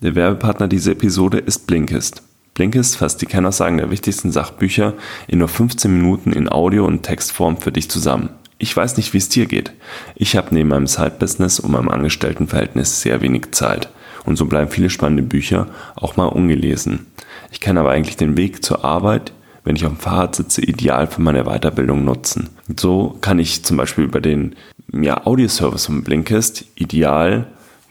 [0.00, 2.22] Der Werbepartner dieser Episode ist Blinkist.
[2.54, 4.94] Blinkist fasst die Kennersagen der wichtigsten Sachbücher
[5.26, 8.30] in nur 15 Minuten in Audio- und Textform für dich zusammen.
[8.58, 9.72] Ich weiß nicht, wie es dir geht.
[10.14, 13.88] Ich habe neben meinem Side-Business und meinem Angestelltenverhältnis sehr wenig Zeit.
[14.24, 15.66] Und so bleiben viele spannende Bücher
[15.96, 17.06] auch mal ungelesen.
[17.50, 19.32] Ich kann aber eigentlich den Weg zur Arbeit,
[19.64, 22.50] wenn ich auf dem Fahrrad sitze, ideal für meine Weiterbildung nutzen.
[22.68, 24.54] Und so kann ich zum Beispiel über den
[24.92, 27.48] ja, Audioservice von Blinkist ideal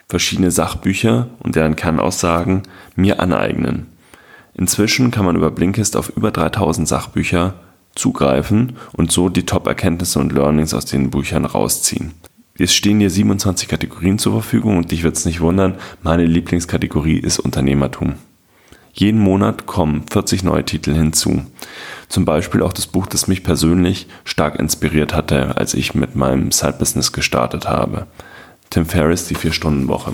[0.10, 2.64] verschiedene Sachbücher und deren Kernaussagen
[2.96, 3.88] mir aneignen.
[4.54, 7.56] Inzwischen kann man über Blinkist auf über 3000 Sachbücher
[7.94, 12.14] zugreifen und so die Top-Erkenntnisse und Learnings aus den Büchern rausziehen.
[12.58, 17.20] Es stehen hier 27 Kategorien zur Verfügung und dich wird es nicht wundern, meine Lieblingskategorie
[17.20, 18.16] ist Unternehmertum.
[18.94, 21.46] Jeden Monat kommen 40 neue Titel hinzu.
[22.10, 26.52] Zum Beispiel auch das Buch, das mich persönlich stark inspiriert hatte, als ich mit meinem
[26.52, 28.08] Side-Business gestartet habe.
[28.70, 30.14] Tim Ferriss, die Vier-Stunden-Woche.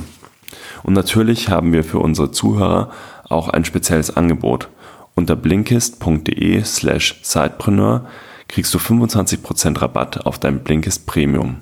[0.83, 2.91] Und natürlich haben wir für unsere Zuhörer
[3.29, 4.69] auch ein spezielles Angebot.
[5.15, 8.07] Unter blinkist.de slash sidepreneur
[8.47, 11.57] kriegst du 25% Rabatt auf dein Blinkist Premium.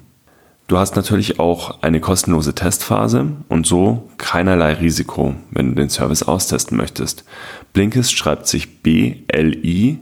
[0.67, 6.23] Du hast natürlich auch eine kostenlose Testphase und so keinerlei Risiko, wenn du den Service
[6.23, 7.25] austesten möchtest.
[7.73, 10.01] Blinkist schreibt sich B-L-I-N-K-I-S-T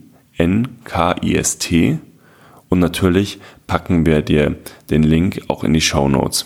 [2.69, 4.57] und natürlich packen wir dir
[4.91, 6.45] den Link auch in die Show Notes.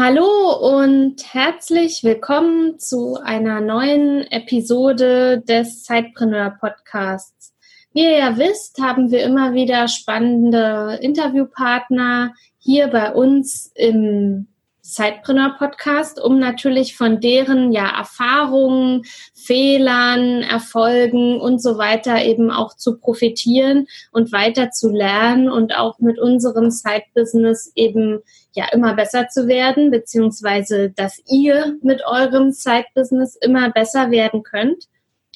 [0.00, 7.52] Hallo und herzlich willkommen zu einer neuen Episode des Zeitpreneur Podcasts.
[7.92, 14.46] Wie ihr ja wisst, haben wir immer wieder spannende Interviewpartner hier bei uns im
[14.88, 19.04] Zeitpreneur Podcast, um natürlich von deren ja Erfahrungen,
[19.34, 25.98] Fehlern, Erfolgen und so weiter eben auch zu profitieren und weiter zu lernen und auch
[25.98, 28.20] mit unserem Side-Business eben
[28.52, 34.84] ja immer besser zu werden, beziehungsweise dass ihr mit eurem Side-Business immer besser werden könnt.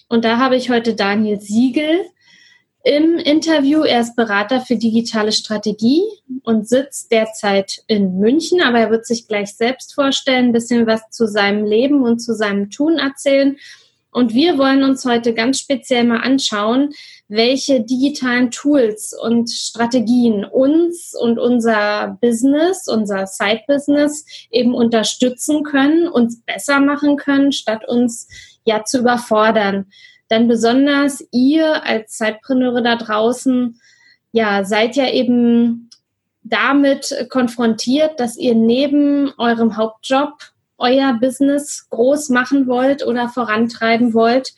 [0.09, 2.01] Und da habe ich heute Daniel Siegel
[2.85, 3.83] im Interview.
[3.83, 6.03] Er ist Berater für digitale Strategie
[6.43, 11.03] und sitzt derzeit in München, aber er wird sich gleich selbst vorstellen, ein bisschen was
[11.11, 13.57] zu seinem Leben und zu seinem Tun erzählen.
[14.11, 16.91] Und wir wollen uns heute ganz speziell mal anschauen,
[17.29, 26.43] welche digitalen Tools und Strategien uns und unser Business, unser Side-Business eben unterstützen können, uns
[26.43, 28.29] besser machen können, statt uns
[28.65, 29.87] ja zu überfordern.
[30.33, 33.79] Denn besonders ihr als Zeitpreneure da draußen,
[34.33, 35.91] ja, seid ja eben
[36.43, 40.33] damit konfrontiert, dass ihr neben eurem Hauptjob
[40.79, 44.55] euer Business groß machen wollt oder vorantreiben wollt.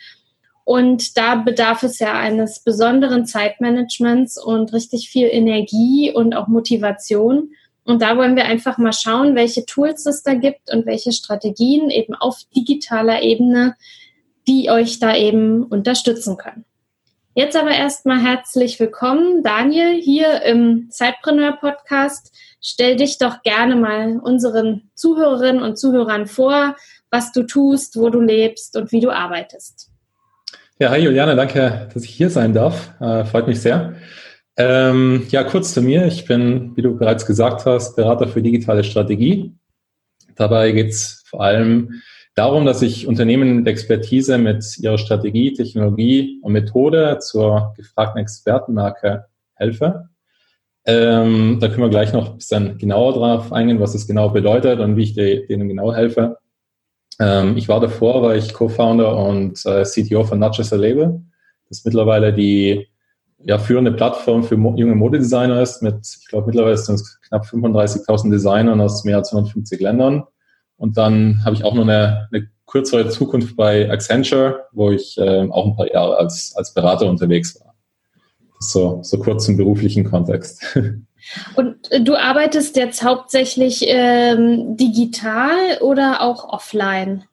[0.63, 7.51] Und da bedarf es ja eines besonderen Zeitmanagements und richtig viel Energie und auch Motivation.
[7.83, 11.91] Und da wollen wir einfach mal schauen, welche Tools es da gibt und welche Strategien
[11.91, 13.75] eben auf digitaler Ebene
[14.47, 16.65] die euch da eben unterstützen können.
[17.37, 22.33] Jetzt aber erstmal herzlich willkommen, Daniel, hier im Zeitpreneur Podcast.
[22.61, 26.77] Stell dich doch gerne mal unseren Zuhörerinnen und Zuhörern vor,
[27.11, 29.91] was du tust, wo du lebst und wie du arbeitest.
[30.79, 32.93] Ja, hi Juliane, danke, dass ich hier sein darf.
[33.01, 33.95] Äh, freut mich sehr.
[34.57, 36.07] Ähm, ja, kurz zu mir.
[36.07, 39.55] Ich bin, wie du bereits gesagt hast, Berater für digitale Strategie.
[40.37, 42.01] Dabei geht es vor allem
[42.35, 49.27] darum, dass ich Unternehmen mit Expertise mit ihrer Strategie, Technologie und Methode zur gefragten Expertenmarke
[49.55, 50.09] helfe.
[50.87, 54.81] Ähm, da können wir gleich noch ein bisschen genauer drauf eingehen, was das genau bedeutet
[54.81, 56.37] und wie ich denen genau helfe.
[57.21, 61.23] Ähm, ich war davor, war ich Co-Founder und äh, CTO von Not a Label.
[61.69, 62.87] Das ist mittlerweile die
[63.39, 67.45] ja, führende Plattform für mo junge Modedesigner ist mit, ich glaube, mittlerweile sind es knapp
[67.45, 70.25] 35.000 Designern aus mehr als 150 Ländern.
[70.77, 75.49] Und dann habe ich auch noch eine, eine kürzere Zukunft bei Accenture, wo ich äh,
[75.51, 77.75] auch ein paar Jahre als, als Berater unterwegs war.
[78.61, 80.65] So, so kurz zum beruflichen Kontext.
[81.57, 87.25] Und äh, du arbeitest jetzt hauptsächlich ähm, digital oder auch offline?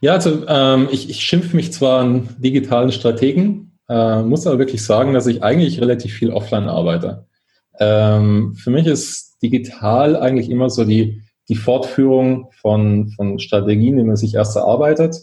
[0.00, 4.84] Ja, also ähm, ich, ich schimpfe mich zwar einen digitalen Strategen, äh, muss aber wirklich
[4.84, 7.26] sagen, dass ich eigentlich relativ viel offline arbeite.
[7.78, 14.04] Ähm, für mich ist digital eigentlich immer so die die Fortführung von, von Strategien, die
[14.04, 15.16] man sich erst erarbeitet.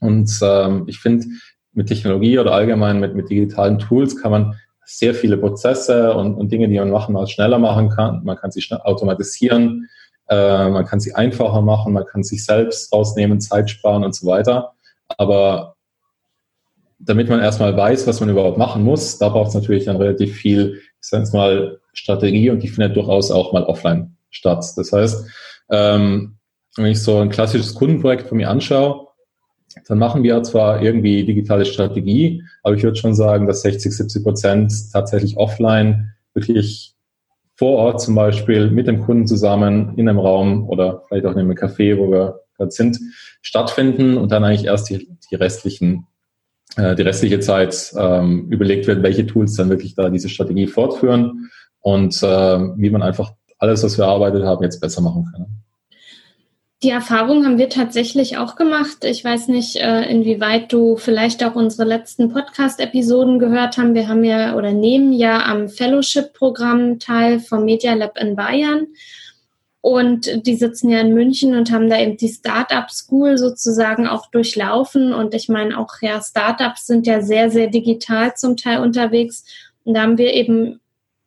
[0.00, 1.26] Und ähm, ich finde,
[1.72, 4.54] mit Technologie oder allgemein mit, mit digitalen Tools kann man
[4.84, 8.24] sehr viele Prozesse und, und Dinge, die man machen, mal schneller machen kann.
[8.24, 9.88] Man kann sie schnell automatisieren,
[10.28, 14.26] äh, man kann sie einfacher machen, man kann sich selbst rausnehmen, Zeit sparen und so
[14.26, 14.72] weiter.
[15.08, 15.76] Aber
[16.98, 20.34] damit man erstmal weiß, was man überhaupt machen muss, da braucht es natürlich dann relativ
[20.34, 24.64] viel, ich sage mal, Strategie und die findet durchaus auch mal offline statt.
[24.76, 25.26] Das heißt,
[25.70, 26.36] ähm,
[26.76, 29.08] wenn ich so ein klassisches Kundenprojekt von mir anschaue,
[29.86, 34.24] dann machen wir zwar irgendwie digitale Strategie, aber ich würde schon sagen, dass 60, 70
[34.24, 36.94] Prozent tatsächlich offline wirklich
[37.54, 41.40] vor Ort zum Beispiel mit dem Kunden zusammen in einem Raum oder vielleicht auch in
[41.40, 42.98] einem Café, wo wir gerade sind,
[43.42, 46.06] stattfinden und dann eigentlich erst die, die restlichen
[46.76, 51.50] äh, die restliche Zeit ähm, überlegt wird, welche Tools dann wirklich da diese Strategie fortführen
[51.80, 55.46] und äh, wie man einfach alles, was wir erarbeitet haben, jetzt besser machen kann.
[56.84, 59.02] Die Erfahrung haben wir tatsächlich auch gemacht.
[59.02, 63.94] Ich weiß nicht, äh, inwieweit du vielleicht auch unsere letzten Podcast-Episoden gehört haben.
[63.94, 68.86] Wir haben ja oder nehmen ja am Fellowship-Programm teil vom Media Lab in Bayern.
[69.80, 74.30] Und die sitzen ja in München und haben da eben die Startup School sozusagen auch
[74.30, 75.12] durchlaufen.
[75.12, 79.44] Und ich meine, auch ja, Startups sind ja sehr, sehr digital zum Teil unterwegs.
[79.82, 80.78] Und da haben wir eben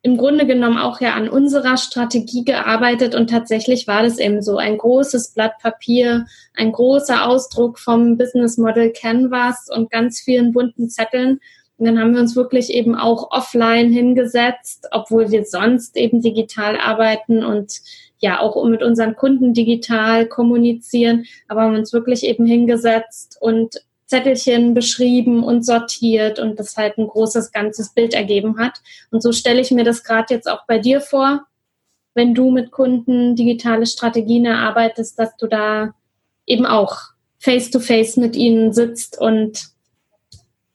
[0.04, 4.58] im Grunde genommen auch ja an unserer Strategie gearbeitet und tatsächlich war das eben so
[4.58, 6.26] ein großes Blatt Papier,
[6.56, 11.40] ein großer Ausdruck vom Business Model Canvas und ganz vielen bunten Zetteln.
[11.78, 16.78] Und dann haben wir uns wirklich eben auch offline hingesetzt, obwohl wir sonst eben digital
[16.78, 17.82] arbeiten und
[18.18, 23.82] ja auch mit unseren Kunden digital kommunizieren, aber haben uns wirklich eben hingesetzt und
[24.12, 28.82] Zettelchen beschrieben und sortiert und das halt ein großes ganzes Bild ergeben hat.
[29.10, 31.46] Und so stelle ich mir das gerade jetzt auch bei dir vor,
[32.14, 35.94] wenn du mit Kunden digitale Strategien erarbeitest, dass du da
[36.46, 36.98] eben auch
[37.40, 39.70] face-to-face -face mit ihnen sitzt und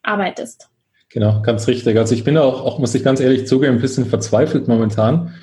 [0.01, 0.69] arbeitest.
[1.09, 1.95] Genau, ganz richtig.
[1.95, 5.35] Also ich bin auch, auch, muss ich ganz ehrlich zugeben, ein bisschen verzweifelt momentan,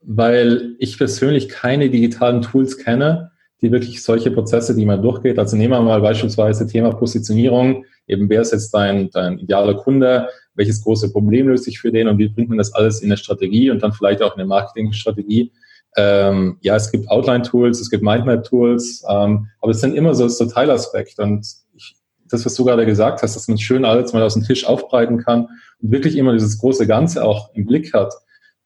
[0.00, 3.31] weil ich persönlich keine digitalen Tools kenne,
[3.62, 5.38] die wirklich solche Prozesse, die man durchgeht.
[5.38, 7.84] Also nehmen wir mal beispielsweise Thema Positionierung.
[8.08, 10.28] Eben wer ist jetzt dein, dein idealer Kunde?
[10.54, 12.08] Welches große Problem löst sich für den?
[12.08, 14.48] Und wie bringt man das alles in eine Strategie und dann vielleicht auch in eine
[14.48, 15.52] Marketingstrategie?
[15.96, 20.46] Ähm, ja, es gibt Outline-Tools, es gibt Mindmap-Tools, ähm, aber es sind immer so, so
[20.46, 21.22] Teilaspekte.
[21.22, 21.96] Und ich,
[22.28, 25.18] das, was du gerade gesagt hast, dass man schön alles mal aus dem Tisch aufbreiten
[25.18, 25.48] kann
[25.80, 28.12] und wirklich immer dieses große Ganze auch im Blick hat.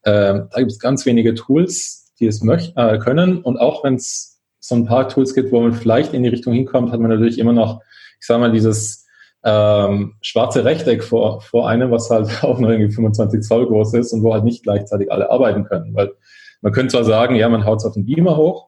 [0.05, 3.39] Ähm, da gibt es ganz wenige Tools, die es möchten, äh, können.
[3.41, 4.36] Und auch wenn es
[4.67, 7.39] so ein paar Tools gibt, wo man vielleicht in die Richtung hinkommt, hat man natürlich
[7.39, 7.81] immer noch,
[8.19, 9.07] ich sage mal, dieses
[9.45, 14.11] ähm, schwarze Rechteck vor, vor einem, was halt auch nur irgendwie 25 Zoll groß ist
[14.11, 15.95] und wo halt nicht gleichzeitig alle arbeiten können.
[15.95, 16.11] Weil
[16.61, 18.67] man könnte zwar sagen, ja, man haut es auf den Beamer hoch,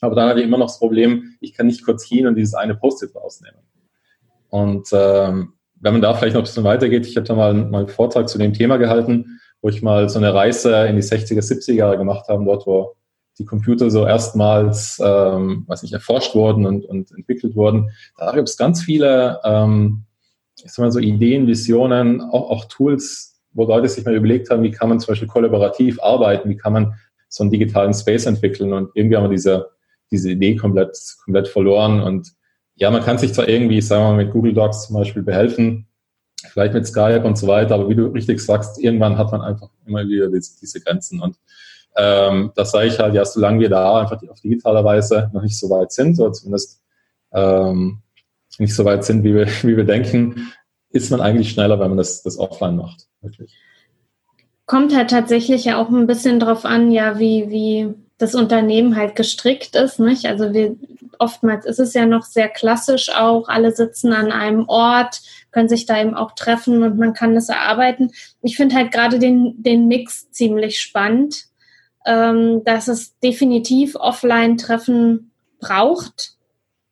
[0.00, 2.54] aber dann habe ich immer noch das Problem, ich kann nicht kurz hin und dieses
[2.54, 3.60] eine Post-it rausnehmen.
[4.50, 7.78] Und ähm, wenn man da vielleicht noch ein bisschen weitergeht, ich habe da mal, mal
[7.78, 11.40] einen Vortrag zu dem Thema gehalten, wo ich mal so eine Reise in die 60er,
[11.40, 12.94] 70er Jahre gemacht habe, dort, wo
[13.38, 17.90] die Computer so erstmals, ähm, weiß nicht, erforscht wurden und, und entwickelt wurden.
[18.16, 20.04] Da gibt es ganz viele, ähm,
[20.56, 24.62] ich sag mal so Ideen, Visionen, auch, auch Tools, wo Leute sich mal überlegt haben,
[24.62, 26.94] wie kann man zum Beispiel kollaborativ arbeiten, wie kann man
[27.28, 28.72] so einen digitalen Space entwickeln.
[28.72, 29.70] Und irgendwie haben wir diese,
[30.10, 32.00] diese Idee komplett, komplett verloren.
[32.00, 32.32] Und
[32.74, 35.86] ja, man kann sich zwar irgendwie, sagen wir mal, mit Google Docs zum Beispiel behelfen,
[36.52, 39.68] vielleicht mit Skype und so weiter, aber wie du richtig sagst, irgendwann hat man einfach
[39.86, 41.20] immer wieder diese, diese Grenzen.
[41.20, 41.36] Und
[41.98, 45.58] ähm, das sage ich halt, ja, solange wir da einfach auf digitaler Weise noch nicht
[45.58, 46.80] so weit sind, oder zumindest
[47.32, 47.98] ähm,
[48.58, 50.52] nicht so weit sind, wie wir, wie wir denken,
[50.90, 53.08] ist man eigentlich schneller, wenn man das, das offline macht.
[53.20, 53.54] Wirklich.
[54.66, 59.16] Kommt halt tatsächlich ja auch ein bisschen drauf an, ja, wie, wie das Unternehmen halt
[59.16, 60.26] gestrickt ist, nicht?
[60.26, 60.76] Also wir,
[61.18, 65.86] oftmals ist es ja noch sehr klassisch auch, alle sitzen an einem Ort, können sich
[65.86, 68.12] da eben auch treffen und man kann das erarbeiten.
[68.42, 71.44] Ich finde halt gerade den, den Mix ziemlich spannend,
[72.08, 76.32] ähm, dass es definitiv Offline-Treffen braucht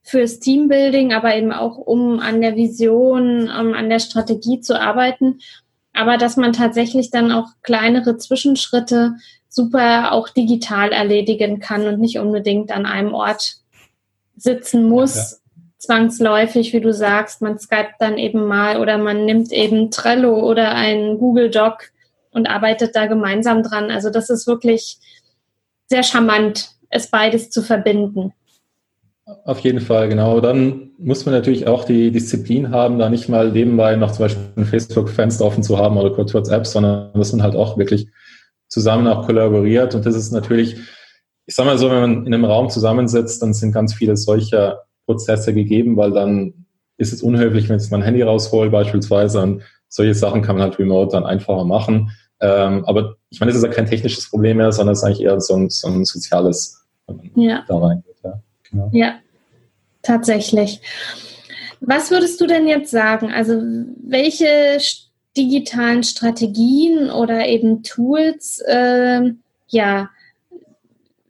[0.02, 5.40] fürs Teambuilding, aber eben auch um an der Vision, um an der Strategie zu arbeiten.
[5.94, 9.14] Aber dass man tatsächlich dann auch kleinere Zwischenschritte
[9.48, 13.56] super auch digital erledigen kann und nicht unbedingt an einem Ort
[14.36, 15.36] sitzen muss, ja.
[15.78, 20.72] zwangsläufig, wie du sagst, man skypt dann eben mal oder man nimmt eben Trello oder
[20.72, 21.90] ein Google Doc
[22.36, 23.90] und arbeitet da gemeinsam dran.
[23.90, 24.98] Also das ist wirklich
[25.86, 28.34] sehr charmant, es beides zu verbinden.
[29.46, 30.40] Auf jeden Fall, genau.
[30.40, 34.44] Dann muss man natürlich auch die Disziplin haben, da nicht mal nebenbei noch zum Beispiel
[34.54, 38.08] ein Facebook-Fenster offen zu haben oder kurz WhatsApp, sondern dass man halt auch wirklich
[38.68, 39.94] zusammen auch kollaboriert.
[39.94, 40.76] Und das ist natürlich,
[41.46, 44.82] ich sage mal so, wenn man in einem Raum zusammensitzt, dann sind ganz viele solcher
[45.06, 46.66] Prozesse gegeben, weil dann
[46.98, 50.78] ist es unhöflich, wenn ich mein Handy raushole beispielsweise und solche Sachen kann man halt
[50.78, 52.10] remote dann einfacher machen.
[52.40, 55.22] Ähm, aber ich meine, es ist ja kein technisches Problem mehr, sondern es ist eigentlich
[55.22, 56.84] eher so ein, so ein soziales,
[57.34, 57.64] ja.
[57.66, 58.16] da reingeht.
[58.22, 58.40] Ja.
[58.70, 58.90] Genau.
[58.92, 59.14] ja,
[60.02, 60.80] tatsächlich.
[61.80, 63.32] Was würdest du denn jetzt sagen?
[63.32, 63.60] Also
[64.02, 64.78] welche
[65.36, 69.32] digitalen Strategien oder eben Tools, äh,
[69.68, 70.10] ja,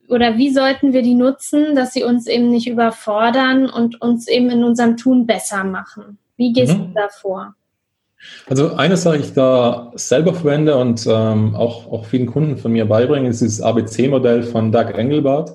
[0.08, 4.50] oder wie sollten wir die nutzen, dass sie uns eben nicht überfordern und uns eben
[4.50, 6.18] in unserem Tun besser machen?
[6.36, 6.88] Wie gehst mhm.
[6.88, 7.54] du da vor?
[8.48, 12.86] Also eine Sache, ich da selber verwende und ähm, auch, auch vielen Kunden von mir
[12.86, 15.50] beibringe, ist dieses ABC-Modell von Doug Engelbart.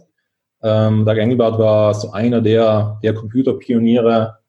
[0.62, 4.40] Ähm, Doug Engelbart war so einer der, der Computerpioniere,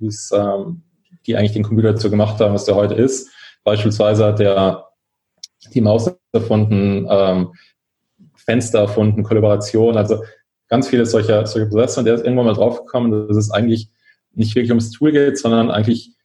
[0.00, 0.82] ähm,
[1.26, 3.30] die eigentlich den Computer dazu gemacht haben, was der heute ist.
[3.62, 4.88] Beispielsweise hat er
[5.74, 7.52] die Maus erfunden, ähm,
[8.34, 10.22] Fenster erfunden, Kollaboration, also
[10.68, 12.00] ganz viele solcher, solcher Prozesse.
[12.00, 13.90] Und der ist irgendwann mal draufgekommen, dass es eigentlich
[14.34, 16.15] nicht wirklich ums Tool geht, sondern eigentlich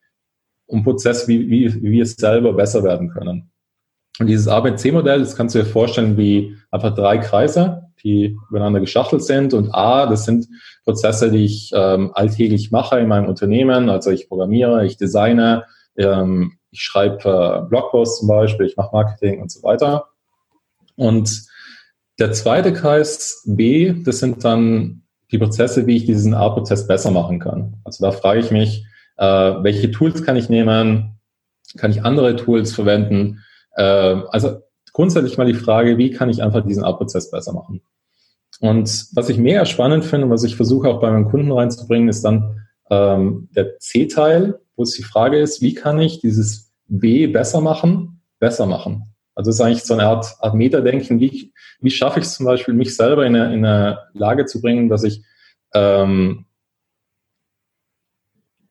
[0.71, 3.51] um Prozesse, wie, wie, wie wir selber besser werden können.
[4.19, 9.23] Und dieses ABC-Modell, das kannst du dir vorstellen wie einfach drei Kreise, die übereinander geschachtelt
[9.23, 9.53] sind.
[9.53, 10.47] Und A, das sind
[10.85, 13.89] Prozesse, die ich ähm, alltäglich mache in meinem Unternehmen.
[13.89, 15.65] Also ich programmiere, ich designe,
[15.97, 20.05] ähm, ich schreibe äh, Blogposts zum Beispiel, ich mache Marketing und so weiter.
[20.95, 21.43] Und
[22.19, 27.39] der zweite Kreis B, das sind dann die Prozesse, wie ich diesen A-Prozess besser machen
[27.39, 27.77] kann.
[27.83, 28.85] Also da frage ich mich,
[29.17, 31.19] äh, welche Tools kann ich nehmen?
[31.77, 33.43] Kann ich andere Tools verwenden?
[33.75, 34.61] Äh, also
[34.93, 37.81] grundsätzlich mal die Frage, wie kann ich einfach diesen A-Prozess besser machen?
[38.59, 42.09] Und was ich mega spannend finde und was ich versuche auch bei meinen Kunden reinzubringen,
[42.09, 47.27] ist dann ähm, der C-Teil, wo es die Frage ist, wie kann ich dieses B
[47.27, 49.13] besser machen, besser machen?
[49.33, 52.45] Also es ist eigentlich so eine Art, Art Metadenken, wie, wie schaffe ich es zum
[52.45, 55.23] Beispiel, mich selber in eine, in eine Lage zu bringen, dass ich
[55.73, 56.45] ähm,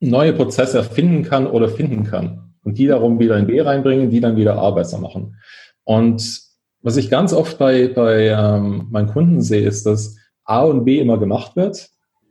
[0.01, 4.21] neue Prozesse erfinden kann oder finden kann und die darum wieder in B reinbringen, die
[4.21, 5.37] dann wieder A machen.
[5.85, 6.41] Und
[6.83, 10.99] was ich ganz oft bei, bei ähm, meinen Kunden sehe, ist, dass A und B
[10.99, 11.91] immer gemacht wird.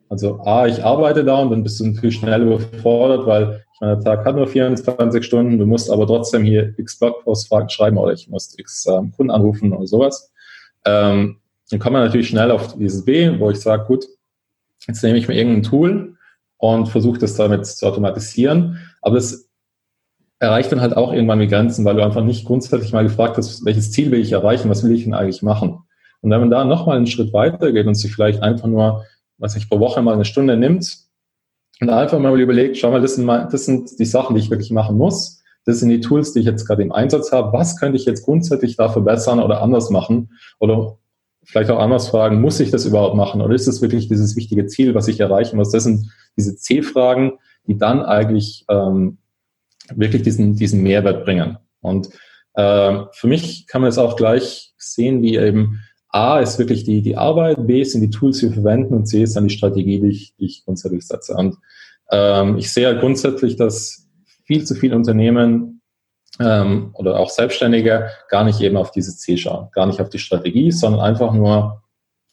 [0.10, 3.98] Also A, ich arbeite da und dann bist du natürlich schnell überfordert, weil ich meine,
[3.98, 8.14] der Tag hat nur 24 Stunden, du musst aber trotzdem hier x Blogpostfragen schreiben oder
[8.14, 10.32] ich muss x ähm, Kunden anrufen oder sowas.
[10.86, 11.38] Ähm,
[11.70, 14.06] dann kommt man natürlich schnell auf dieses B, wo ich sage, gut,
[14.88, 16.16] jetzt nehme ich mir irgendein Tool
[16.60, 18.78] und versuche das damit zu automatisieren.
[19.02, 19.50] Aber das
[20.40, 23.66] erreicht dann halt auch irgendwann die Grenzen, weil du einfach nicht grundsätzlich mal gefragt hast,
[23.66, 25.80] welches Ziel will ich erreichen, was will ich denn eigentlich machen?
[26.22, 29.06] Und wenn man da nochmal einen Schritt weiter geht und sich vielleicht einfach nur,
[29.38, 30.98] was ich pro Woche mal eine Stunde nimmt
[31.80, 34.50] und einfach mal überlegt, schau mal, das sind, mal, das sind die Sachen, die ich
[34.50, 35.42] wirklich machen muss.
[35.66, 37.54] Das sind die Tools, die ich jetzt gerade im Einsatz habe.
[37.54, 40.32] Was könnte ich jetzt grundsätzlich da verbessern oder anders machen?
[40.60, 40.98] Oder
[41.50, 43.42] vielleicht auch anders fragen, muss ich das überhaupt machen?
[43.42, 45.72] Oder ist das wirklich dieses wichtige Ziel, was ich erreichen muss?
[45.72, 47.34] Das sind diese C-Fragen,
[47.66, 49.18] die dann eigentlich ähm,
[49.96, 51.58] wirklich diesen, diesen Mehrwert bringen.
[51.82, 52.10] Und
[52.54, 55.80] äh, für mich kann man es auch gleich sehen, wie eben
[56.10, 59.24] A ist wirklich die, die Arbeit, B sind die Tools, die wir verwenden und C
[59.24, 61.34] ist dann die Strategie, die ich, die ich grundsätzlich setze.
[61.34, 61.58] Und
[62.12, 64.08] ähm, ich sehe halt grundsätzlich, dass
[64.46, 65.79] viel zu viele Unternehmen
[66.40, 70.20] ähm, oder auch Selbstständige gar nicht eben auf dieses C schauen, gar nicht auf die
[70.20, 71.84] Strategie, sondern einfach nur,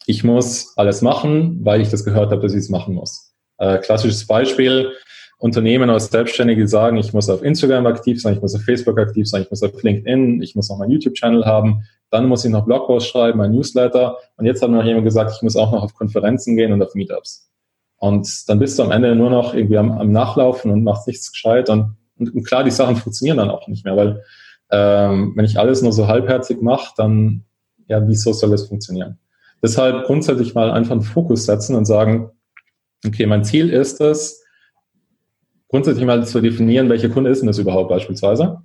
[0.07, 3.35] ich muss alles machen, weil ich das gehört habe, dass ich es machen muss.
[3.59, 4.93] Äh, klassisches Beispiel,
[5.39, 9.29] Unternehmen oder Selbstständige sagen, ich muss auf Instagram aktiv sein, ich muss auf Facebook aktiv
[9.29, 12.65] sein, ich muss auf LinkedIn, ich muss noch meinen YouTube-Channel haben, dann muss ich noch
[12.65, 15.95] Blogposts schreiben, mein Newsletter und jetzt hat noch jemand gesagt, ich muss auch noch auf
[15.95, 17.51] Konferenzen gehen und auf Meetups.
[17.99, 21.33] Und dann bist du am Ende nur noch irgendwie am, am Nachlaufen und machst nichts
[21.33, 24.23] gescheit und, und, und, klar, die Sachen funktionieren dann auch nicht mehr, weil
[24.71, 27.45] ähm, wenn ich alles nur so halbherzig mache, dann
[27.89, 29.19] ja, wieso soll das funktionieren?
[29.63, 32.31] Deshalb grundsätzlich mal einfach einen Fokus setzen und sagen,
[33.07, 34.45] okay, mein Ziel ist es,
[35.69, 38.63] grundsätzlich mal zu definieren, welcher Kunde ist denn das überhaupt beispielsweise?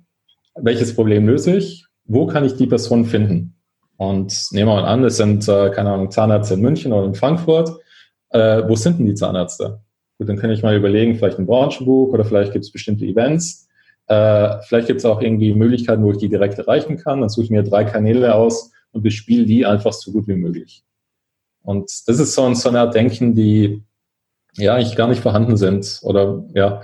[0.54, 1.86] Welches Problem löse ich?
[2.04, 3.56] Wo kann ich die Person finden?
[3.96, 7.14] Und nehmen wir mal an, es sind, äh, keine Ahnung, Zahnärzte in München oder in
[7.14, 7.70] Frankfurt.
[8.30, 9.80] Äh, wo sind denn die Zahnärzte?
[10.22, 13.68] Gut, dann kann ich mal überlegen, vielleicht ein Branchenbuch oder vielleicht gibt es bestimmte Events.
[14.06, 17.20] Äh, vielleicht gibt es auch irgendwie Möglichkeiten, wo ich die direkt erreichen kann.
[17.20, 20.84] Dann suche ich mir drei Kanäle aus und bespiele die einfach so gut wie möglich.
[21.64, 23.82] Und das ist so, ein, so eine Art Denken, die
[24.52, 26.82] ja eigentlich gar nicht vorhanden sind oder ja,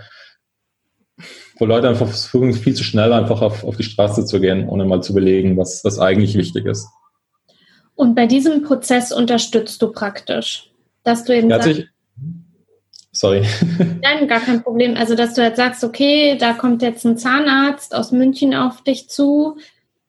[1.60, 4.84] wo Leute einfach versuchen, viel zu schnell einfach auf, auf die Straße zu gehen, ohne
[4.84, 6.88] mal zu belegen, was, was eigentlich wichtig ist.
[7.94, 10.72] Und bei diesem Prozess unterstützt du praktisch,
[11.04, 11.84] dass du eben ja, sagst,
[13.18, 13.44] Sorry.
[14.00, 14.96] Nein, gar kein Problem.
[14.96, 19.08] Also, dass du jetzt sagst, okay, da kommt jetzt ein Zahnarzt aus München auf dich
[19.08, 19.56] zu,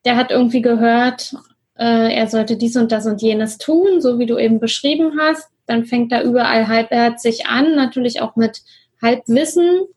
[0.06, 1.34] der hat irgendwie gehört,
[1.75, 5.50] äh, er sollte dies und das und jenes tun, so wie du eben beschrieben hast.
[5.66, 8.62] Dann fängt er überall halbherzig an, natürlich auch mit
[9.01, 9.88] Halbwissen,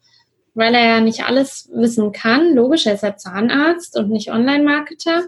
[0.55, 2.55] weil er ja nicht alles wissen kann.
[2.55, 5.25] Logisch, er ist ja Zahnarzt und nicht Online-Marketer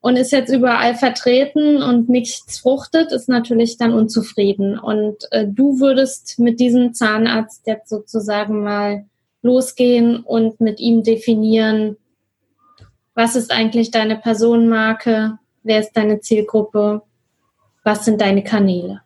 [0.00, 4.78] und ist jetzt überall vertreten und nichts fruchtet, ist natürlich dann unzufrieden.
[4.78, 9.04] Und äh, du würdest mit diesem Zahnarzt jetzt sozusagen mal
[9.42, 11.96] losgehen und mit ihm definieren,
[13.14, 17.02] was ist eigentlich deine Personenmarke, wer ist deine Zielgruppe,
[17.84, 19.02] was sind deine Kanäle.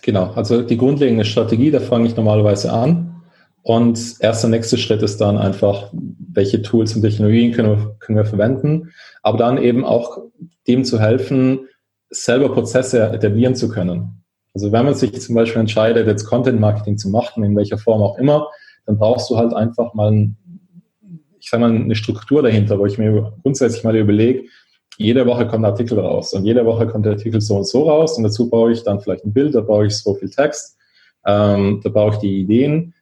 [0.00, 3.11] Genau, also die grundlegende Strategie, da fange ich normalerweise an.
[3.62, 8.24] Und erster nächster Schritt ist dann einfach, welche Tools und Technologien können wir, können wir
[8.24, 8.90] verwenden,
[9.22, 10.18] aber dann eben auch
[10.66, 11.68] dem zu helfen,
[12.10, 14.24] selber Prozesse etablieren zu können.
[14.54, 18.02] Also wenn man sich zum Beispiel entscheidet, jetzt Content Marketing zu machen, in welcher Form
[18.02, 18.48] auch immer,
[18.84, 20.36] dann brauchst du halt einfach mal, ein,
[21.38, 24.44] ich sag mal, eine Struktur dahinter, wo ich mir grundsätzlich mal überlege,
[24.98, 27.88] jede Woche kommt ein Artikel raus und jede Woche kommt der Artikel so und so
[27.88, 30.76] raus und dazu brauche ich dann vielleicht ein Bild, da brauche ich so viel Text,
[31.24, 32.94] ähm, da brauche ich die Ideen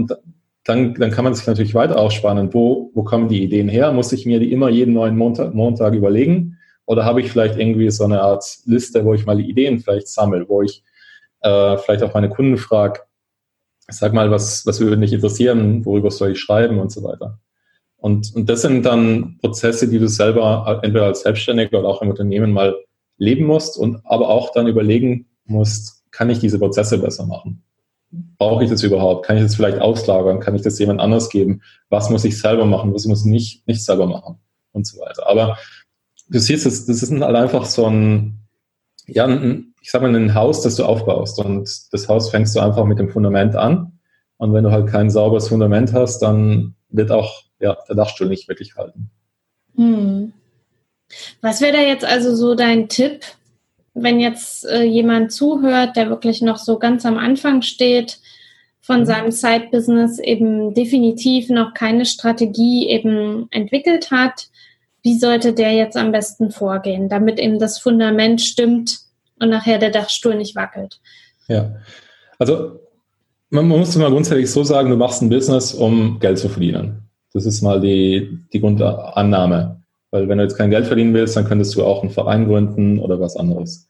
[0.00, 0.16] und
[0.64, 3.92] dann, dann kann man sich natürlich weiter aufspannen, wo, wo kommen die Ideen her?
[3.92, 6.58] Muss ich mir die immer jeden neuen Montag, Montag überlegen?
[6.86, 10.08] Oder habe ich vielleicht irgendwie so eine Art Liste, wo ich mal die Ideen vielleicht
[10.08, 10.82] sammle, wo ich
[11.42, 13.00] äh, vielleicht auch meine Kunden frage,
[13.88, 17.38] sag mal, was, was würde dich interessieren, worüber soll ich schreiben und so weiter.
[17.96, 22.08] Und, und das sind dann Prozesse, die du selber entweder als Selbstständiger oder auch im
[22.08, 22.76] Unternehmen mal
[23.18, 27.62] leben musst und aber auch dann überlegen musst, kann ich diese Prozesse besser machen?
[28.10, 29.26] Brauche ich das überhaupt?
[29.26, 30.40] Kann ich das vielleicht auslagern?
[30.40, 31.62] Kann ich das jemand anders geben?
[31.88, 32.92] Was muss ich selber machen?
[32.92, 34.38] Was muss ich nicht, nicht selber machen?
[34.72, 35.28] Und so weiter.
[35.28, 35.58] Aber
[36.28, 38.40] du siehst, das, das ist halt einfach so ein,
[39.06, 41.38] ja, ein, ich sag mal, ein Haus, das du aufbaust.
[41.38, 43.98] Und das Haus fängst du einfach mit dem Fundament an.
[44.38, 48.48] Und wenn du halt kein sauberes Fundament hast, dann wird auch ja, der Dachstuhl nicht
[48.48, 49.10] wirklich halten.
[49.76, 50.32] Hm.
[51.40, 53.24] Was wäre da jetzt also so dein Tipp,
[53.94, 58.18] wenn jetzt äh, jemand zuhört, der wirklich noch so ganz am Anfang steht
[58.80, 59.06] von mhm.
[59.06, 64.48] seinem Side-Business, eben definitiv noch keine Strategie eben entwickelt hat,
[65.02, 68.98] wie sollte der jetzt am besten vorgehen, damit eben das Fundament stimmt
[69.38, 71.00] und nachher der Dachstuhl nicht wackelt?
[71.48, 71.76] Ja,
[72.38, 72.80] also
[73.48, 77.02] man muss mal grundsätzlich so sagen, du machst ein Business, um Geld zu verdienen.
[77.32, 79.79] Das ist mal die, die Grundannahme.
[80.10, 82.98] Weil wenn du jetzt kein Geld verdienen willst, dann könntest du auch einen Verein gründen
[82.98, 83.88] oder was anderes.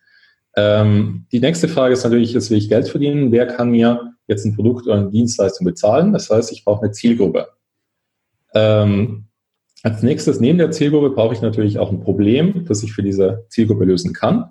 [0.56, 3.32] Ähm, die nächste Frage ist natürlich, jetzt will ich Geld verdienen.
[3.32, 6.12] Wer kann mir jetzt ein Produkt oder eine Dienstleistung bezahlen?
[6.12, 7.48] Das heißt, ich brauche eine Zielgruppe.
[8.54, 9.26] Ähm,
[9.82, 13.46] als nächstes neben der Zielgruppe brauche ich natürlich auch ein Problem, das ich für diese
[13.48, 14.50] Zielgruppe lösen kann.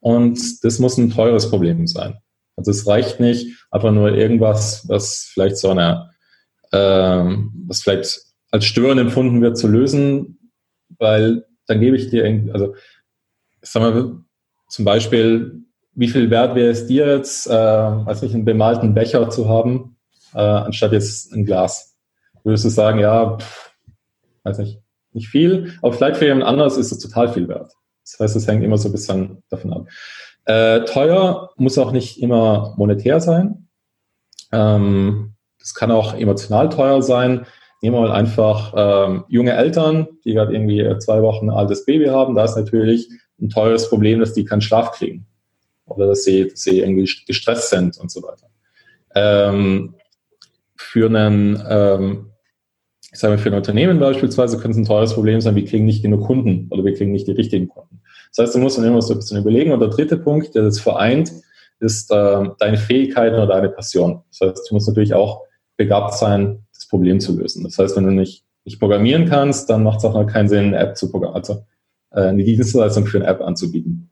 [0.00, 2.18] Und das muss ein teures Problem sein.
[2.56, 6.10] Also es reicht nicht einfach nur irgendwas, was vielleicht so eine
[6.74, 10.33] ähm, was vielleicht als störend empfunden wird, zu lösen,
[11.04, 12.74] weil dann gebe ich dir, also
[13.62, 14.24] sagen wir
[14.68, 15.62] zum Beispiel,
[15.94, 19.96] wie viel wert wäre es dir jetzt, äh, als nicht einen bemalten Becher zu haben,
[20.34, 21.94] äh, anstatt jetzt ein Glas?
[22.42, 23.72] Würdest du sagen, ja, pff,
[24.42, 24.80] weiß nicht,
[25.12, 27.72] nicht viel, aber vielleicht für jemand anderes ist es total viel wert.
[28.02, 29.86] Das heißt, es hängt immer so ein bisschen davon ab.
[30.44, 33.68] Äh, teuer muss auch nicht immer monetär sein.
[34.52, 37.46] Ähm, das kann auch emotional teuer sein.
[37.84, 42.06] Nehmen wir mal einfach ähm, junge Eltern, die gerade irgendwie zwei Wochen ein altes Baby
[42.06, 42.34] haben.
[42.34, 45.26] Da ist natürlich ein teures Problem, dass die keinen Schlaf kriegen
[45.84, 48.46] oder dass sie, dass sie irgendwie gestresst sind und so weiter.
[49.14, 49.96] Ähm,
[50.76, 52.30] für einen, ähm,
[53.12, 55.84] ich sage mal, für ein Unternehmen beispielsweise könnte es ein teures Problem sein, wir kriegen
[55.84, 58.00] nicht genug Kunden oder wir kriegen nicht die richtigen Kunden.
[58.34, 59.72] Das heißt, du musst dann immer so ein bisschen überlegen.
[59.72, 61.34] Und der dritte Punkt, der das vereint,
[61.80, 64.22] ist äh, deine Fähigkeiten oder deine Passion.
[64.30, 65.42] Das heißt, du musst natürlich auch
[65.76, 66.63] begabt sein,
[66.94, 67.64] Problem zu lösen.
[67.64, 70.66] Das heißt, wenn du nicht, nicht programmieren kannst, dann macht es auch noch keinen Sinn,
[70.66, 71.66] eine App zu programmieren, also
[72.12, 74.10] äh, eine Dienstleistung für eine App anzubieten.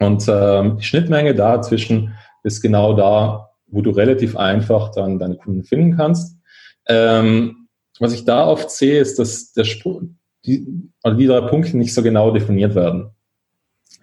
[0.00, 2.12] Und ähm, die Schnittmenge dazwischen
[2.42, 6.36] ist genau da, wo du relativ einfach dann deine Kunden finden kannst.
[6.86, 9.64] Ähm, was ich da oft sehe, ist, dass der
[10.44, 13.12] die, also die drei Punkte nicht so genau definiert werden.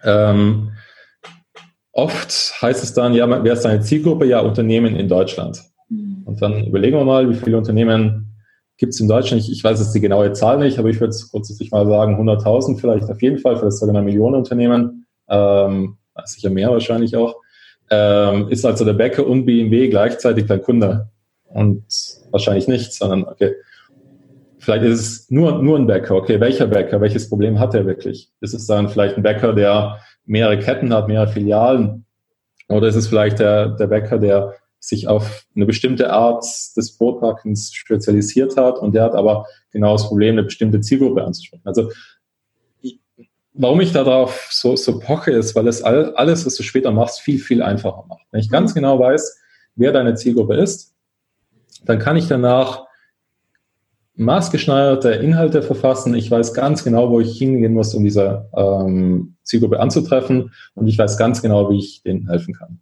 [0.02, 0.72] Ähm,
[1.92, 4.26] oft heißt es dann, ja, wer ist deine Zielgruppe?
[4.26, 5.62] Ja, Unternehmen in Deutschland.
[6.32, 8.34] Und dann überlegen wir mal, wie viele Unternehmen
[8.78, 9.42] gibt es in Deutschland.
[9.42, 12.80] Ich, ich weiß jetzt die genaue Zahl nicht, aber ich würde grundsätzlich mal sagen 100.000
[12.80, 15.04] vielleicht auf jeden Fall, vielleicht sogar eine Million Unternehmen.
[15.28, 17.36] Ähm, sicher mehr wahrscheinlich auch.
[17.90, 21.10] Ähm, ist also der Bäcker und BMW gleichzeitig dein Kunde?
[21.44, 21.84] Und
[22.30, 23.54] wahrscheinlich nicht, sondern okay,
[24.58, 26.14] vielleicht ist es nur, nur ein Bäcker.
[26.14, 27.02] Okay, welcher Bäcker?
[27.02, 28.30] Welches Problem hat er wirklich?
[28.40, 32.06] Ist es dann vielleicht ein Bäcker, der mehrere Ketten hat, mehrere Filialen?
[32.70, 36.44] Oder ist es vielleicht der, der Bäcker, der sich auf eine bestimmte Art
[36.76, 41.62] des Brotbackens spezialisiert hat und der hat aber genau das Problem, eine bestimmte Zielgruppe anzusprechen.
[41.64, 41.88] Also
[43.54, 47.20] warum ich darauf so, so poche, ist, weil es all, alles, was du später machst,
[47.20, 48.26] viel, viel einfacher macht.
[48.32, 48.80] Wenn ich ganz mhm.
[48.80, 49.38] genau weiß,
[49.76, 50.94] wer deine Zielgruppe ist,
[51.84, 52.84] dann kann ich danach
[54.16, 56.14] maßgeschneiderte Inhalte verfassen.
[56.14, 60.52] Ich weiß ganz genau, wo ich hingehen muss, um diese ähm, Zielgruppe anzutreffen.
[60.74, 62.80] Und ich weiß ganz genau, wie ich denen helfen kann.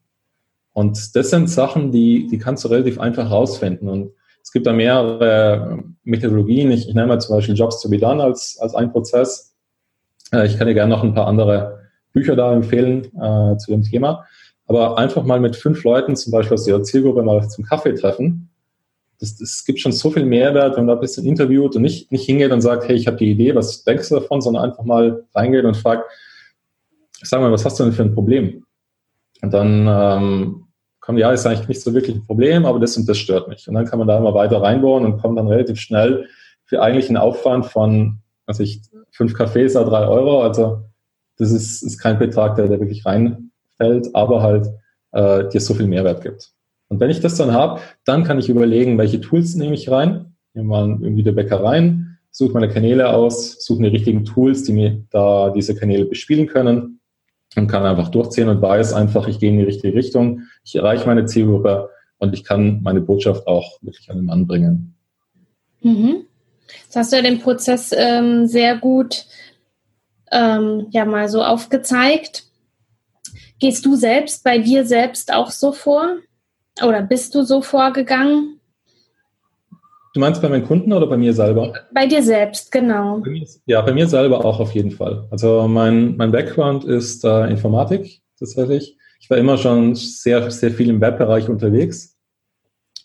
[0.73, 3.89] Und das sind Sachen, die, die kannst du relativ einfach rausfinden.
[3.89, 6.71] Und es gibt da mehrere Methodologien.
[6.71, 9.55] Ich, ich nenne mal zum Beispiel Jobs to be done als, als ein Prozess.
[10.33, 11.81] Äh, ich kann dir gerne noch ein paar andere
[12.13, 14.27] Bücher da empfehlen äh, zu dem Thema.
[14.67, 18.51] Aber einfach mal mit fünf Leuten zum Beispiel aus der Zielgruppe mal zum Kaffee treffen
[19.21, 22.11] das, das gibt schon so viel Mehrwert, wenn man da ein bisschen interviewt und nicht,
[22.11, 24.85] nicht hingeht und sagt, hey, ich habe die Idee, was denkst du davon, sondern einfach
[24.85, 26.11] mal reingeht und fragt,
[27.23, 28.65] sag mal, was hast du denn für ein Problem?
[29.43, 30.65] Und dann ähm,
[31.01, 33.67] kommt, ja, ist eigentlich nicht so wirklich ein Problem, aber das und das stört mich.
[33.69, 36.27] Und dann kann man da immer weiter reinbohren und kommt dann relativ schnell
[36.65, 40.83] für eigentlich einen Aufwand von, also ich, fünf Cafés a drei Euro, also
[41.37, 44.69] das ist, ist kein Betrag, der, der wirklich reinfällt, aber halt
[45.13, 46.51] äh, dir so viel Mehrwert gibt.
[46.89, 50.35] Und wenn ich das dann habe, dann kann ich überlegen, welche Tools nehme ich rein.
[50.55, 54.73] Nehme mal irgendwie der Bäcker rein, suche meine Kanäle aus, suche die richtigen Tools, die
[54.73, 57.00] mir da diese Kanäle bespielen können
[57.57, 61.07] und kann einfach durchziehen und weiß einfach, ich gehe in die richtige Richtung, ich erreiche
[61.07, 64.95] meine Zielgruppe und ich kann meine Botschaft auch wirklich an den Mann bringen.
[65.83, 66.27] Mhm.
[66.85, 69.25] Jetzt hast du ja den Prozess ähm, sehr gut
[70.31, 72.45] ähm, ja mal so aufgezeigt.
[73.59, 76.17] Gehst du selbst bei dir selbst auch so vor?
[76.83, 78.60] Oder bist du so vorgegangen?
[80.13, 81.73] Du meinst bei meinen Kunden oder bei mir selber?
[81.95, 83.19] Bei dir selbst, genau.
[83.19, 85.29] Bei mir, ja, bei mir selber auch auf jeden Fall.
[85.31, 88.97] Also mein, mein Background ist äh, Informatik tatsächlich.
[89.21, 92.17] Ich war immer schon sehr, sehr viel im Webbereich unterwegs.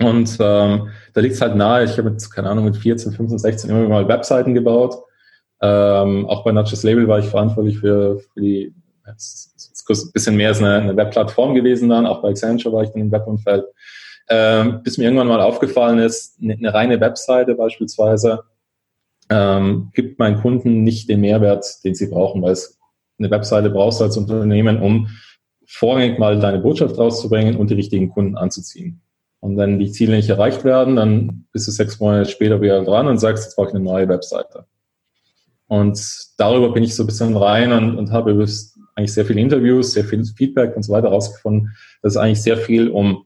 [0.02, 3.38] Und ähm, da liegt es halt nahe, ich habe jetzt, keine Ahnung, mit 14, 15,
[3.38, 4.96] 16 immer mal Webseiten gebaut.
[5.62, 8.74] Ähm, auch bei Notches Label war ich verantwortlich für, für die
[9.06, 9.16] ein
[10.14, 12.08] bisschen mehr als eine, eine Webplattform gewesen dann.
[12.08, 13.66] Auch bei Accenture war ich dann im Webumfeld.
[14.28, 18.44] Ähm, bis mir irgendwann mal aufgefallen ist, eine, eine reine Webseite beispielsweise
[19.30, 22.80] ähm, gibt meinen Kunden nicht den Mehrwert, den sie brauchen, weil es
[23.20, 25.10] eine Webseite brauchst du als Unternehmen, um
[25.68, 29.02] vorrangig mal deine Botschaft rauszubringen und die richtigen Kunden anzuziehen.
[29.40, 33.08] Und wenn die Ziele nicht erreicht werden, dann bist du sechs Monate später wieder dran
[33.08, 34.66] und sagst, jetzt brauche ich eine neue Webseite.
[35.68, 36.00] Und
[36.38, 38.32] darüber bin ich so ein bisschen rein und, und habe
[38.96, 42.58] eigentlich sehr viele Interviews, sehr viel Feedback und so weiter rausgefunden, dass es eigentlich sehr
[42.58, 43.26] viel um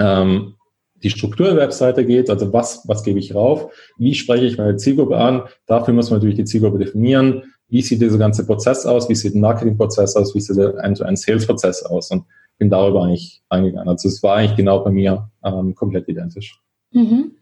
[0.00, 0.54] ähm,
[1.02, 4.76] die Struktur der Webseite geht, also was, was gebe ich rauf, wie spreche ich meine
[4.76, 9.08] Zielgruppe an, dafür muss man natürlich die Zielgruppe definieren, wie sieht dieser ganze Prozess aus,
[9.08, 12.24] wie sieht ein Marketingprozess aus, wie sieht der End-to-End-Sales-Prozess aus und
[12.58, 13.88] bin darüber eigentlich eingegangen.
[13.88, 16.60] Also es war eigentlich genau bei mir ähm, komplett identisch.
[16.92, 17.32] Mhm.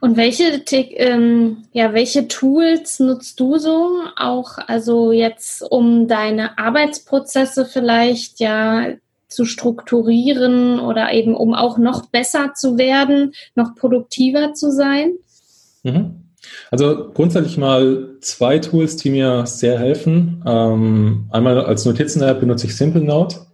[0.00, 7.66] Und welche, ähm, ja, welche Tools nutzt du so auch, also jetzt, um deine Arbeitsprozesse
[7.66, 8.94] vielleicht ja
[9.30, 15.12] zu strukturieren oder eben um auch noch besser zu werden, noch produktiver zu sein?
[15.82, 16.16] Mhm.
[16.70, 20.42] Also grundsätzlich mal zwei Tools, die mir sehr helfen.
[20.46, 23.46] Ähm, einmal als Notizen-App benutze ich SimpleNote.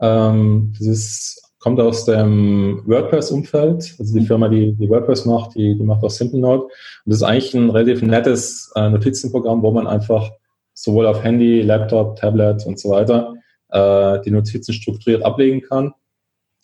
[0.00, 3.96] Ähm, das ist kommt aus dem WordPress-Umfeld.
[3.98, 4.26] Also die mhm.
[4.26, 6.64] Firma, die, die WordPress macht, die, die macht auch SimpleNote.
[6.64, 6.72] Und
[7.06, 10.30] das ist eigentlich ein relativ nettes äh, Notizenprogramm, wo man einfach
[10.74, 13.34] sowohl auf Handy, Laptop, Tablet und so weiter
[13.70, 15.92] äh, die Notizen strukturiert ablegen kann.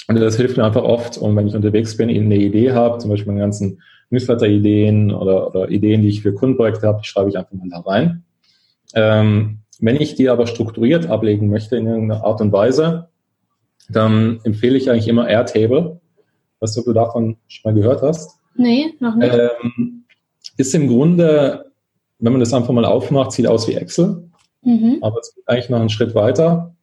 [0.08, 3.10] Und das hilft mir einfach oft, und wenn ich unterwegs bin, eine Idee habe, zum
[3.10, 7.38] Beispiel meine ganzen Newsletter-Ideen oder, oder Ideen, die ich für Kundenprojekte habe, die schreibe ich
[7.38, 8.24] einfach mal da rein.
[8.94, 13.08] Ähm, wenn ich die aber strukturiert ablegen möchte in irgendeiner Art und Weise,
[13.88, 16.00] dann empfehle ich eigentlich immer Airtable.
[16.60, 18.38] Weißt du, ob du davon schon mal gehört hast?
[18.56, 19.34] Nee, noch nicht.
[19.34, 20.04] Ähm,
[20.56, 21.72] ist im Grunde,
[22.18, 24.28] wenn man das einfach mal aufmacht, sieht aus wie Excel.
[24.62, 24.98] Mhm.
[25.00, 26.73] Aber es geht eigentlich noch einen Schritt weiter.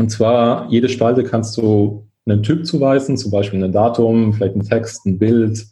[0.00, 4.62] Und zwar, jede Spalte kannst du einen Typ zuweisen, zum Beispiel ein Datum, vielleicht ein
[4.62, 5.66] Text, ein Bild,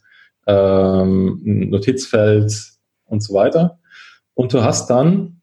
[0.47, 2.53] ähm, ein Notizfeld
[3.07, 3.79] und so weiter.
[4.35, 5.41] Und du hast dann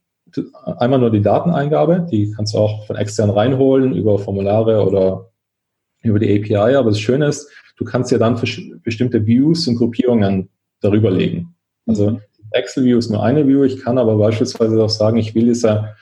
[0.78, 5.32] einmal nur die Dateneingabe, die kannst du auch von extern reinholen über Formulare oder
[6.04, 6.76] über die API.
[6.76, 8.40] Aber das Schöne ist, du kannst ja dann
[8.84, 11.56] bestimmte Views und Gruppierungen darüber legen.
[11.88, 12.22] Also mhm.
[12.52, 13.64] Excel-View ist nur eine View.
[13.64, 15.96] Ich kann aber beispielsweise auch sagen, ich will diese,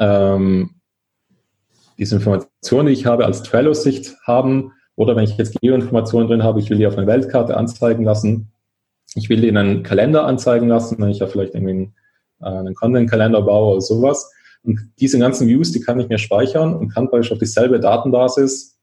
[0.00, 0.70] ähm,
[1.98, 4.72] diese Informationen, die ich habe, als Trello-Sicht haben.
[4.96, 8.52] Oder wenn ich jetzt Geoinformationen drin habe, ich will die auf einer Weltkarte anzeigen lassen.
[9.14, 11.92] Ich will die in einen Kalender anzeigen lassen, wenn ich ja vielleicht irgendwie
[12.40, 14.30] äh, einen Content-Kalender baue oder sowas.
[14.62, 18.78] Und diese ganzen Views, die kann ich mir speichern und kann beispielsweise auf dieselbe Datenbasis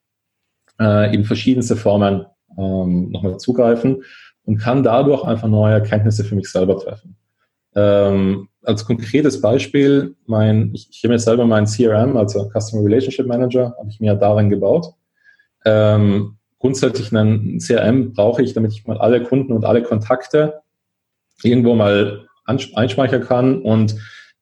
[0.80, 2.26] äh, in verschiedenste Formen
[2.58, 4.04] ähm, nochmal zugreifen
[4.44, 7.16] und kann dadurch einfach neue Erkenntnisse für mich selber treffen.
[7.76, 13.26] Ähm, als konkretes Beispiel, mein, ich, ich habe mir selber mein CRM, also Customer Relationship
[13.26, 14.94] Manager, habe ich mir darin gebaut.
[15.66, 20.62] Ähm, grundsätzlich einen CRM brauche ich, damit ich mal alle Kunden und alle Kontakte
[21.44, 23.96] irgendwo mal einspeichern kann und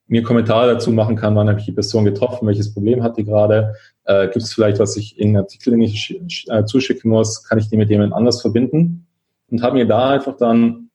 [0.08, 3.23] mir Kommentare dazu machen kann, wann habe ich die Person getroffen, welches Problem hat die
[3.23, 7.69] gerade, äh, gibt es vielleicht, was ich in Artikel nicht äh, zuschicken muss, kann ich
[7.69, 9.05] die mit jemand anders verbinden
[9.51, 10.88] und habe mir da einfach dann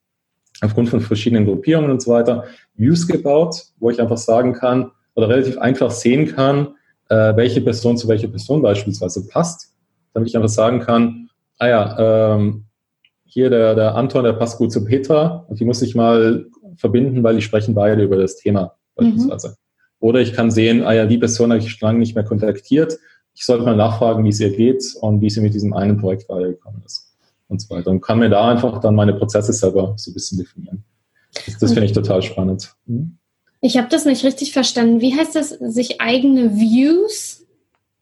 [0.60, 2.44] aufgrund von verschiedenen Gruppierungen und so weiter
[2.76, 6.74] Views gebaut, wo ich einfach sagen kann oder relativ einfach sehen kann,
[7.08, 9.72] äh, welche Person zu welcher Person beispielsweise passt,
[10.12, 12.64] damit ich einfach sagen kann, ah ja, ähm,
[13.24, 17.22] hier der, der Anton, der passt gut zu Petra und die muss ich mal verbinden,
[17.22, 19.48] weil die sprechen beide über das Thema beispielsweise.
[19.48, 19.54] Mhm.
[20.00, 22.98] Oder ich kann sehen, ah ja, die Person habe ich schon lange nicht mehr kontaktiert.
[23.34, 26.28] Ich sollte mal nachfragen, wie es ihr geht und wie sie mit diesem einen Projekt
[26.28, 27.13] weitergekommen ist
[27.48, 27.90] und so weiter.
[27.90, 30.85] Und kann mir da einfach dann meine Prozesse selber so ein bisschen definieren.
[31.46, 32.74] Das, das finde ich total spannend.
[32.87, 33.18] Mhm.
[33.61, 35.00] Ich habe das nicht richtig verstanden.
[35.00, 37.46] Wie heißt das, sich eigene Views?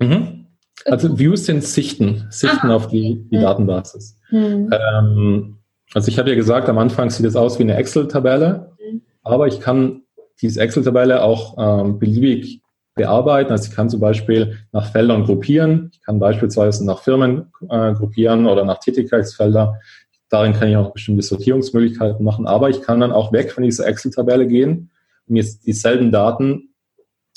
[0.00, 0.46] Mhm.
[0.84, 2.74] Also Views sind Sichten, Sichten Aha.
[2.74, 3.42] auf die, die mhm.
[3.42, 4.16] Datenbasis.
[4.30, 4.70] Mhm.
[4.72, 5.58] Ähm,
[5.94, 9.02] also ich habe ja gesagt, am Anfang sieht es aus wie eine Excel-Tabelle, mhm.
[9.22, 10.02] aber ich kann
[10.40, 12.61] diese Excel-Tabelle auch ähm, beliebig
[12.94, 13.50] bearbeiten.
[13.50, 15.90] Also ich kann zum Beispiel nach Feldern gruppieren.
[15.92, 19.80] Ich kann beispielsweise nach Firmen äh, gruppieren oder nach Tätigkeitsfelder.
[20.28, 22.46] Darin kann ich auch bestimmte Sortierungsmöglichkeiten machen.
[22.46, 24.90] Aber ich kann dann auch weg von dieser Excel-Tabelle gehen
[25.28, 26.70] und jetzt dieselben Daten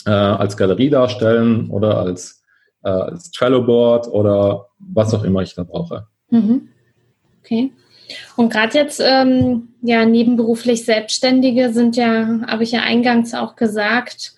[0.06, 2.44] äh, als Galerie darstellen oder als,
[2.84, 6.08] äh, als Trello-Board oder was auch immer ich da brauche.
[6.30, 6.70] Mhm.
[7.42, 7.72] Okay.
[8.36, 14.36] Und gerade jetzt, ähm, ja, nebenberuflich Selbstständige sind ja, habe ich ja eingangs auch gesagt,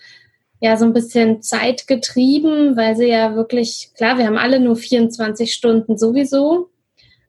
[0.60, 5.54] ja, so ein bisschen zeitgetrieben, weil sie ja wirklich, klar, wir haben alle nur 24
[5.54, 6.70] Stunden sowieso,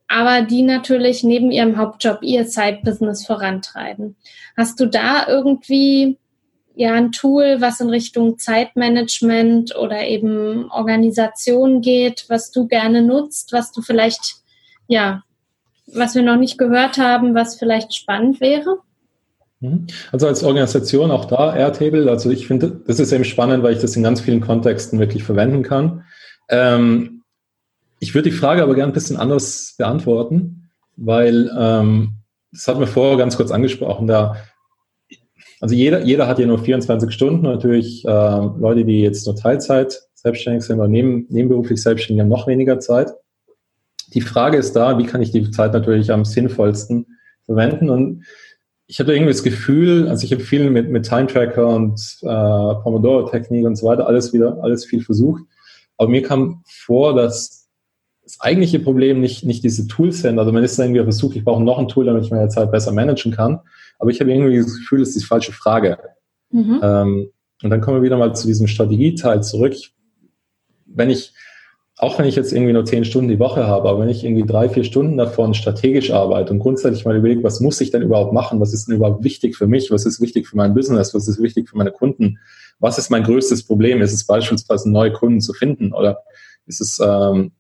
[0.08, 4.16] aber die natürlich neben ihrem Hauptjob ihr Side-Business vorantreiben.
[4.56, 6.16] Hast du da irgendwie
[6.74, 13.52] ja ein Tool, was in Richtung Zeitmanagement oder eben Organisation geht, was du gerne nutzt,
[13.52, 14.36] was du vielleicht
[14.86, 15.22] ja
[15.94, 18.78] was wir noch nicht gehört haben, was vielleicht spannend wäre?
[19.60, 19.86] Mhm.
[20.12, 23.80] Also als Organisation auch da Airtable, also ich finde, das ist eben spannend, weil ich
[23.80, 26.04] das in ganz vielen Kontexten wirklich verwenden kann.
[26.48, 27.22] Ähm,
[28.00, 32.14] ich würde die Frage aber gerne ein bisschen anders beantworten, weil ähm,
[32.52, 34.36] das hat mir vorher ganz kurz angesprochen, da
[35.60, 40.00] also jeder, jeder hat ja nur 24 Stunden, natürlich äh, Leute, die jetzt nur Teilzeit
[40.14, 43.12] selbstständig sind oder neben, nebenberuflich selbstständig haben noch weniger Zeit.
[44.14, 47.06] Die Frage ist da, wie kann ich die Zeit natürlich am sinnvollsten
[47.44, 47.90] verwenden?
[47.90, 48.24] Und
[48.90, 52.26] ich hatte irgendwie das Gefühl, also ich habe viel mit, mit Time Tracker und äh,
[52.26, 55.42] Pomodoro-Technik und so weiter, alles wieder, alles viel versucht.
[55.98, 57.68] Aber mir kam vor, dass
[58.24, 60.38] das eigentliche Problem nicht, nicht diese Tools sind.
[60.38, 62.92] Also man ist irgendwie versucht, ich brauche noch ein Tool, damit ich meine Zeit besser
[62.92, 63.60] managen kann.
[63.98, 65.98] Aber ich habe irgendwie das Gefühl, das ist die falsche Frage.
[66.50, 66.80] Mhm.
[66.82, 67.30] Ähm,
[67.62, 69.74] und dann kommen wir wieder mal zu diesem Strategieteil zurück.
[70.86, 71.34] Wenn ich,
[71.98, 74.46] auch wenn ich jetzt irgendwie nur zehn Stunden die Woche habe, aber wenn ich irgendwie
[74.46, 78.32] drei, vier Stunden davon strategisch arbeite und grundsätzlich mal überlege, was muss ich denn überhaupt
[78.32, 78.60] machen?
[78.60, 79.90] Was ist denn überhaupt wichtig für mich?
[79.90, 81.12] Was ist wichtig für mein Business?
[81.12, 82.38] Was ist wichtig für meine Kunden?
[82.78, 84.00] Was ist mein größtes Problem?
[84.00, 86.22] Ist es beispielsweise neue Kunden zu finden oder
[86.66, 87.50] ist es, ähm,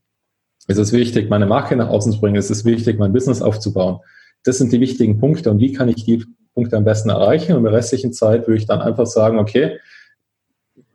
[0.68, 2.36] ist es wichtig, meine Marke nach außen zu bringen?
[2.36, 3.98] Ist es wichtig, mein Business aufzubauen?
[4.44, 6.24] Das sind die wichtigen Punkte und wie kann ich die
[6.54, 7.52] Punkte am besten erreichen?
[7.52, 9.78] Und in der restlichen Zeit würde ich dann einfach sagen, okay,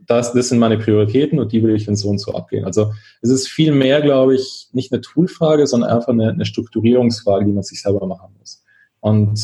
[0.07, 2.65] das, das sind meine Prioritäten und die will ich in so und so abgehen.
[2.65, 7.45] Also es ist viel mehr, glaube ich, nicht eine Toolfrage, sondern einfach eine, eine Strukturierungsfrage,
[7.45, 8.63] die man sich selber machen muss.
[8.99, 9.39] Und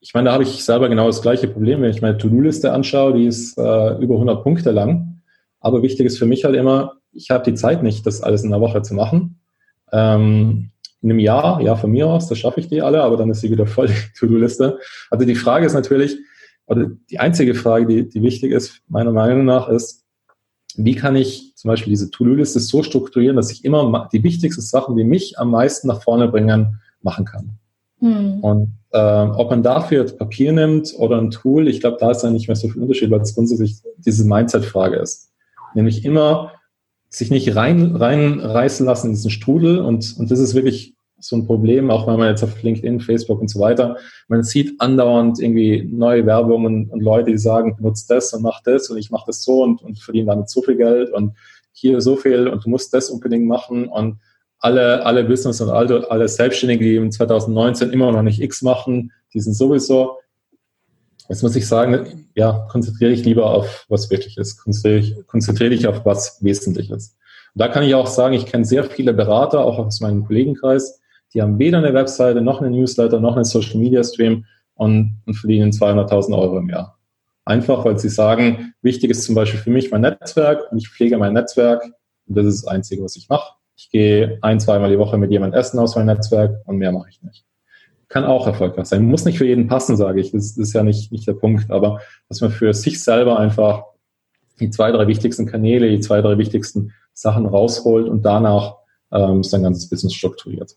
[0.00, 3.14] ich meine, da habe ich selber genau das gleiche Problem, wenn ich meine To-Do-Liste anschaue,
[3.14, 5.22] die ist äh, über 100 Punkte lang.
[5.60, 8.52] Aber wichtig ist für mich halt immer, ich habe die Zeit nicht, das alles in
[8.52, 9.40] einer Woche zu machen.
[9.92, 10.70] Ähm,
[11.02, 13.40] in einem Jahr, ja, von mir aus, das schaffe ich die alle, aber dann ist
[13.40, 14.78] sie wieder voll, die To-Do-Liste.
[15.10, 16.18] Also die Frage ist natürlich,
[16.66, 20.04] oder die einzige Frage, die, die wichtig ist, meiner Meinung nach, ist,
[20.76, 24.96] wie kann ich zum Beispiel diese To-Do-Liste so strukturieren, dass ich immer die wichtigsten Sachen,
[24.96, 27.58] die mich am meisten nach vorne bringen, machen kann.
[28.00, 28.40] Hm.
[28.40, 32.34] Und äh, ob man dafür Papier nimmt oder ein Tool, ich glaube, da ist dann
[32.34, 35.30] nicht mehr so viel Unterschied, weil es grundsätzlich diese Mindset-Frage ist.
[35.74, 36.52] Nämlich immer
[37.08, 41.46] sich nicht rein, reinreißen lassen in diesen Strudel und, und das ist wirklich so ein
[41.46, 43.96] Problem, auch wenn man jetzt auf LinkedIn, Facebook und so weiter,
[44.28, 48.90] man sieht andauernd irgendwie neue Werbungen und Leute, die sagen, benutzt das und mach das
[48.90, 51.32] und ich mache das so und, und verdiene damit so viel Geld und
[51.72, 54.18] hier so viel und du musst das unbedingt machen und
[54.58, 59.12] alle, alle Business und alle, alle Selbstständigen, die im 2019 immer noch nicht X machen,
[59.34, 60.18] die sind sowieso,
[61.28, 65.86] jetzt muss ich sagen, ja, konzentriere ich lieber auf was wirklich ist, konzentriere, konzentriere dich
[65.86, 67.16] auf was wesentlich ist.
[67.54, 71.00] Da kann ich auch sagen, ich kenne sehr viele Berater, auch aus meinem Kollegenkreis,
[71.34, 74.44] die haben weder eine Webseite, noch einen Newsletter, noch einen Social Media Stream,
[74.76, 76.98] und, und verdienen 200.000 Euro im Jahr.
[77.44, 81.18] Einfach, weil sie sagen, wichtig ist zum Beispiel für mich mein Netzwerk und ich pflege
[81.18, 81.82] mein Netzwerk
[82.26, 83.54] und das ist das Einzige, was ich mache.
[83.76, 87.08] Ich gehe ein, zweimal die Woche mit jemandem essen aus meinem Netzwerk und mehr mache
[87.10, 87.44] ich nicht.
[88.08, 89.04] Kann auch erfolgreich sein.
[89.04, 90.32] Muss nicht für jeden passen, sage ich.
[90.32, 91.70] Das, das ist ja nicht, nicht der Punkt.
[91.70, 93.84] Aber dass man für sich selber einfach
[94.60, 98.76] die zwei, drei wichtigsten Kanäle, die zwei, drei wichtigsten Sachen rausholt und danach
[99.12, 100.76] ähm, sein ganzes Business strukturiert.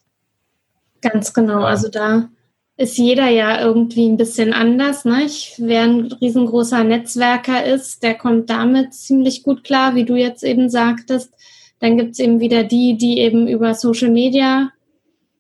[1.02, 1.64] Ganz genau.
[1.64, 2.30] Also da
[2.78, 5.04] ist jeder ja irgendwie ein bisschen anders.
[5.04, 5.26] Ne?
[5.26, 10.44] Ich, wer ein riesengroßer Netzwerker ist, der kommt damit ziemlich gut klar, wie du jetzt
[10.44, 11.34] eben sagtest.
[11.80, 14.72] Dann gibt's eben wieder die, die eben über Social Media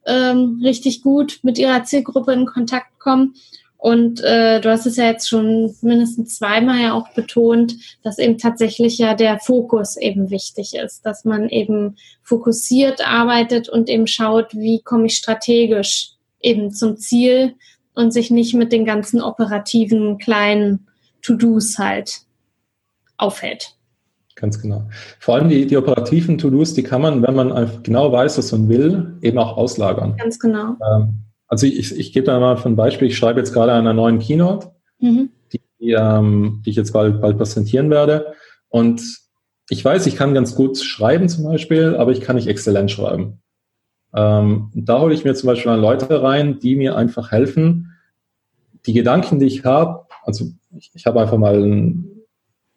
[0.05, 3.35] ähm, richtig gut mit ihrer Zielgruppe in Kontakt kommen.
[3.79, 8.37] Und äh, du hast es ja jetzt schon mindestens zweimal ja auch betont, dass eben
[8.37, 14.53] tatsächlich ja der Fokus eben wichtig ist, dass man eben fokussiert arbeitet und eben schaut,
[14.53, 16.11] wie komme ich strategisch
[16.41, 17.55] eben zum Ziel
[17.93, 20.87] und sich nicht mit den ganzen operativen kleinen
[21.21, 22.23] To-Dos halt
[23.15, 23.77] aufhält.
[24.35, 24.89] Ganz genau.
[25.19, 28.67] Vor allem die, die operativen To-Dos, die kann man, wenn man genau weiß, was man
[28.67, 30.17] will, eben auch auslagern.
[30.17, 30.75] Ganz genau.
[30.85, 33.07] Ähm, also ich, ich gebe da mal ein Beispiel.
[33.07, 35.29] Ich schreibe jetzt gerade an einer neuen Keynote, mhm.
[35.51, 38.33] die, ähm, die ich jetzt bald, bald präsentieren werde.
[38.69, 39.01] Und
[39.67, 43.41] ich weiß, ich kann ganz gut schreiben zum Beispiel, aber ich kann nicht exzellent schreiben.
[44.13, 47.93] Ähm, da hole ich mir zum Beispiel an Leute rein, die mir einfach helfen,
[48.85, 50.45] die Gedanken, die ich habe, also
[50.77, 51.93] ich, ich habe einfach mal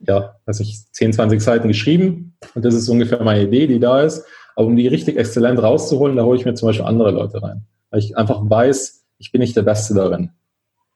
[0.06, 4.02] ja, weiß ich, 10, 20 Seiten geschrieben und das ist ungefähr meine Idee, die da
[4.02, 4.24] ist.
[4.56, 7.66] Aber um die richtig exzellent rauszuholen, da hole ich mir zum Beispiel andere Leute rein.
[7.92, 10.31] Weil ich einfach weiß, ich bin nicht der Beste darin.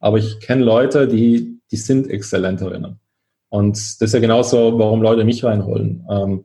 [0.00, 2.96] Aber ich kenne Leute, die, die sind exzellent darin.
[3.48, 6.04] Und das ist ja genauso, warum Leute mich reinholen.
[6.11, 6.44] Ähm,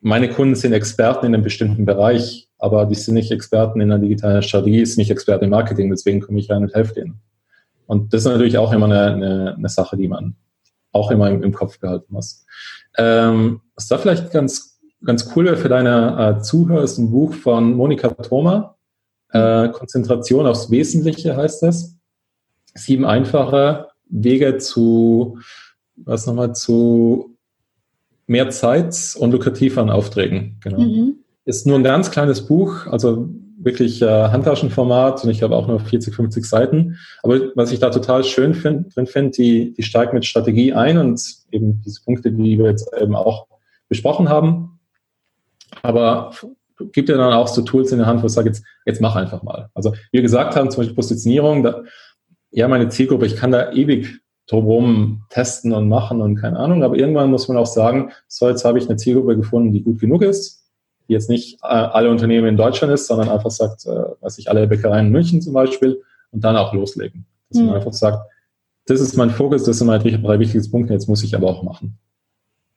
[0.00, 3.98] meine Kunden sind Experten in einem bestimmten Bereich aber die sind nicht Experten in der
[3.98, 7.20] digitalen Strategie, ist nicht Experten im Marketing, deswegen komme ich rein und helfe denen.
[7.86, 10.34] Und das ist natürlich auch immer eine, eine, eine Sache, die man
[10.90, 12.46] auch immer im, im Kopf behalten muss.
[12.96, 17.34] Ähm, was da vielleicht ganz, ganz cool wäre für deine äh, Zuhörer, ist ein Buch
[17.34, 18.73] von Monika Thoma.
[19.34, 21.96] Äh, Konzentration aufs Wesentliche heißt das.
[22.74, 25.38] Sieben einfache Wege zu,
[25.96, 27.36] was nochmal, zu
[28.26, 30.56] mehr Zeit und lukrativeren Aufträgen.
[30.62, 30.78] Genau.
[30.80, 31.16] Mhm.
[31.44, 35.80] Ist nur ein ganz kleines Buch, also wirklich äh, Handtaschenformat und ich habe auch nur
[35.80, 36.98] 40, 50 Seiten.
[37.22, 40.98] Aber was ich da total schön find, drin finde, die, die steigt mit Strategie ein
[40.98, 41.20] und
[41.50, 43.46] eben diese Punkte, die wir jetzt eben auch
[43.88, 44.78] besprochen haben.
[45.82, 46.32] Aber
[46.92, 49.16] gibt ja dann auch so Tools in der Hand, wo ich sage, jetzt, jetzt mach
[49.16, 49.70] einfach mal.
[49.74, 51.82] Also wie wir gesagt haben, zum Beispiel Positionierung, da,
[52.50, 56.96] ja, meine Zielgruppe, ich kann da ewig drumherum testen und machen und keine Ahnung, aber
[56.96, 60.22] irgendwann muss man auch sagen, so jetzt habe ich eine Zielgruppe gefunden, die gut genug
[60.22, 60.64] ist
[61.08, 64.48] die jetzt nicht äh, alle Unternehmen in Deutschland ist, sondern einfach sagt, äh, weiß ich,
[64.48, 67.26] alle Bäckereien in München zum Beispiel und dann auch loslegen.
[67.50, 67.66] Dass mhm.
[67.66, 68.30] man einfach sagt,
[68.86, 71.62] das ist mein Fokus, das sind meine drei wichtigsten Punkte, jetzt muss ich aber auch
[71.62, 71.98] machen.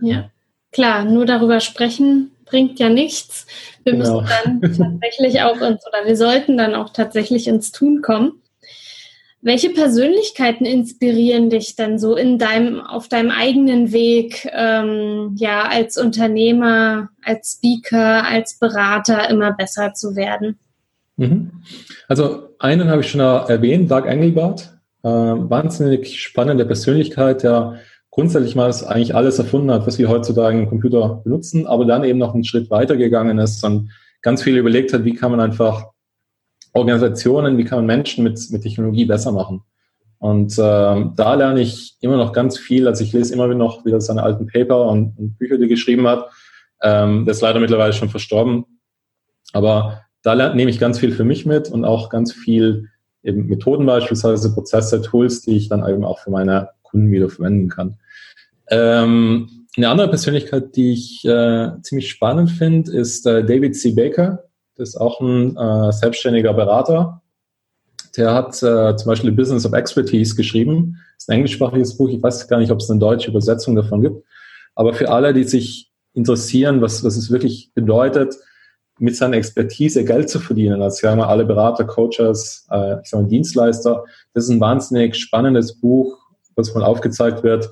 [0.01, 0.29] Ja,
[0.71, 3.45] klar, nur darüber sprechen bringt ja nichts.
[3.83, 4.21] Wir genau.
[4.21, 4.61] müssen dann
[5.01, 8.41] tatsächlich auch ins, oder wir sollten dann auch tatsächlich ins Tun kommen.
[9.41, 15.97] Welche Persönlichkeiten inspirieren dich dann so in deinem, auf deinem eigenen Weg, ähm, ja, als
[15.97, 20.57] Unternehmer, als Speaker, als Berater immer besser zu werden?
[21.17, 21.51] Mhm.
[22.07, 24.73] Also einen habe ich schon erwähnt, Doug Engelbart.
[25.03, 27.79] Äh, wahnsinnig spannende Persönlichkeit, der
[28.17, 32.17] grundsätzlich mal eigentlich alles erfunden hat, was wir heutzutage im Computer benutzen, aber dann eben
[32.17, 33.91] noch einen Schritt weiter gegangen ist und
[34.23, 35.91] ganz viel überlegt hat, wie kann man einfach
[36.73, 39.61] Organisationen, wie kann man Menschen mit, mit Technologie besser machen.
[40.17, 42.87] Und äh, da lerne ich immer noch ganz viel.
[42.87, 46.07] Also ich lese immer noch wieder seine alten Paper und, und Bücher, die er geschrieben
[46.07, 46.27] hat.
[46.81, 48.65] Ähm, der ist leider mittlerweile schon verstorben.
[49.53, 52.87] Aber da nehme ich ganz viel für mich mit und auch ganz viel
[53.21, 57.69] eben Methoden beispielsweise, Prozesse, Tools, die ich dann eben auch für meine Kunden wieder verwenden
[57.69, 57.97] kann.
[58.69, 63.91] Ähm, eine andere Persönlichkeit, die ich äh, ziemlich spannend finde, ist äh, David C.
[63.91, 64.43] Baker.
[64.75, 67.21] Das ist auch ein äh, selbstständiger Berater.
[68.15, 70.97] Der hat äh, zum Beispiel Business of Expertise geschrieben.
[71.15, 72.09] Das ist ein englischsprachiges Buch.
[72.09, 74.23] Ich weiß gar nicht, ob es eine deutsche Übersetzung davon gibt.
[74.73, 78.35] Aber für alle, die sich interessieren, was, was es wirklich bedeutet,
[78.99, 83.23] mit seiner Expertise Geld zu verdienen, als sagen wir alle Berater, Coaches, äh, ich sage
[83.23, 84.03] mal Dienstleister,
[84.33, 86.17] das ist ein wahnsinnig spannendes Buch,
[86.57, 87.71] was mal aufgezeigt wird,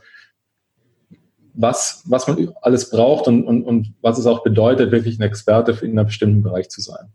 [1.53, 5.71] was, was man alles braucht und, und, und was es auch bedeutet, wirklich ein Experte
[5.85, 7.07] in einem bestimmten Bereich zu sein.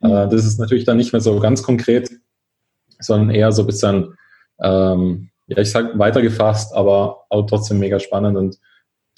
[0.00, 0.10] Mhm.
[0.10, 2.10] Äh, das ist natürlich dann nicht mehr so ganz konkret,
[2.98, 4.14] sondern eher so ein bisschen,
[4.60, 8.58] ähm, ja, ich sag weitergefasst, aber auch trotzdem mega spannend und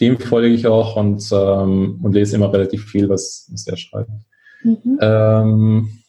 [0.00, 4.11] dem folge ich auch und, ähm, und lese immer relativ viel, was, was der schreibt.
[4.62, 4.98] Mhm.
[5.00, 6.05] Ähm,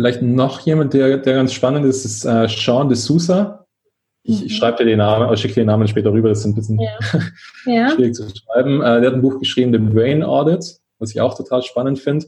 [0.00, 3.59] Vielleicht noch jemand, der, der ganz spannend ist, ist äh, Sean de Sousa.
[4.22, 4.46] Ich, mhm.
[4.46, 6.54] ich schreibe dir den Namen, oder schicke dir den Namen später rüber, das ist ein
[6.54, 6.80] bisschen
[7.66, 7.90] ja.
[7.90, 8.82] schwierig zu schreiben.
[8.82, 12.26] Äh, der hat ein Buch geschrieben, The Brain Audit, was ich auch total spannend finde,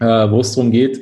[0.00, 1.00] äh, wo es darum geht,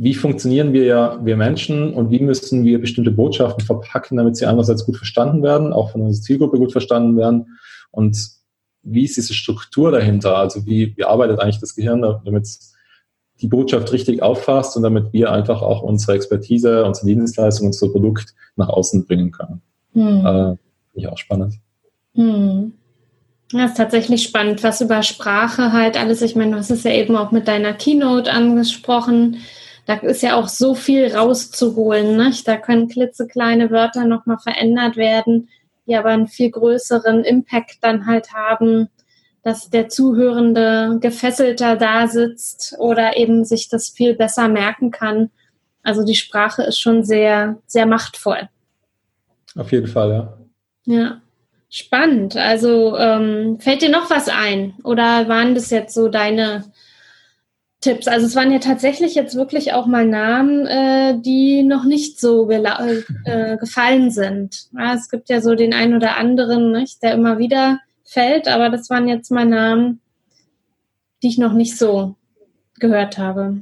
[0.00, 4.46] wie funktionieren wir ja, wir Menschen und wie müssen wir bestimmte Botschaften verpacken, damit sie
[4.46, 7.58] einerseits gut verstanden werden, auch von unserer Zielgruppe gut verstanden werden
[7.90, 8.16] und
[8.82, 10.36] wie ist diese Struktur dahinter?
[10.36, 12.74] Also wie, wie arbeitet eigentlich das Gehirn, damit es
[13.40, 18.34] die Botschaft richtig auffasst und damit wir einfach auch unsere Expertise, unsere Dienstleistung, unser Produkt
[18.56, 19.62] nach außen bringen können.
[19.94, 20.26] Hm.
[20.26, 20.58] Äh, Finde
[20.94, 21.54] ich auch spannend.
[22.14, 22.72] Hm.
[23.52, 26.90] Das ist tatsächlich spannend, was über Sprache halt alles, ich meine, du hast es ja
[26.90, 29.38] eben auch mit deiner Keynote angesprochen,
[29.88, 32.18] da ist ja auch so viel rauszuholen.
[32.18, 32.30] Ne?
[32.44, 35.48] Da können klitzekleine Wörter nochmal verändert werden,
[35.86, 38.90] die aber einen viel größeren Impact dann halt haben,
[39.42, 45.30] dass der Zuhörende gefesselter da sitzt oder eben sich das viel besser merken kann.
[45.82, 48.48] Also die Sprache ist schon sehr, sehr machtvoll.
[49.56, 50.94] Auf jeden Fall, ja.
[50.94, 51.20] Ja.
[51.70, 52.36] Spannend.
[52.36, 54.74] Also ähm, fällt dir noch was ein?
[54.84, 56.64] Oder waren das jetzt so deine
[57.80, 58.08] Tipps.
[58.08, 62.50] Also es waren ja tatsächlich jetzt wirklich auch mal Namen, äh, die noch nicht so
[62.50, 64.68] äh, gefallen sind.
[64.76, 67.78] Ja, es gibt ja so den einen oder anderen, nicht, der immer wieder
[68.08, 70.00] fällt, aber das waren jetzt mal Namen,
[71.22, 72.16] die ich noch nicht so
[72.78, 73.58] gehört habe.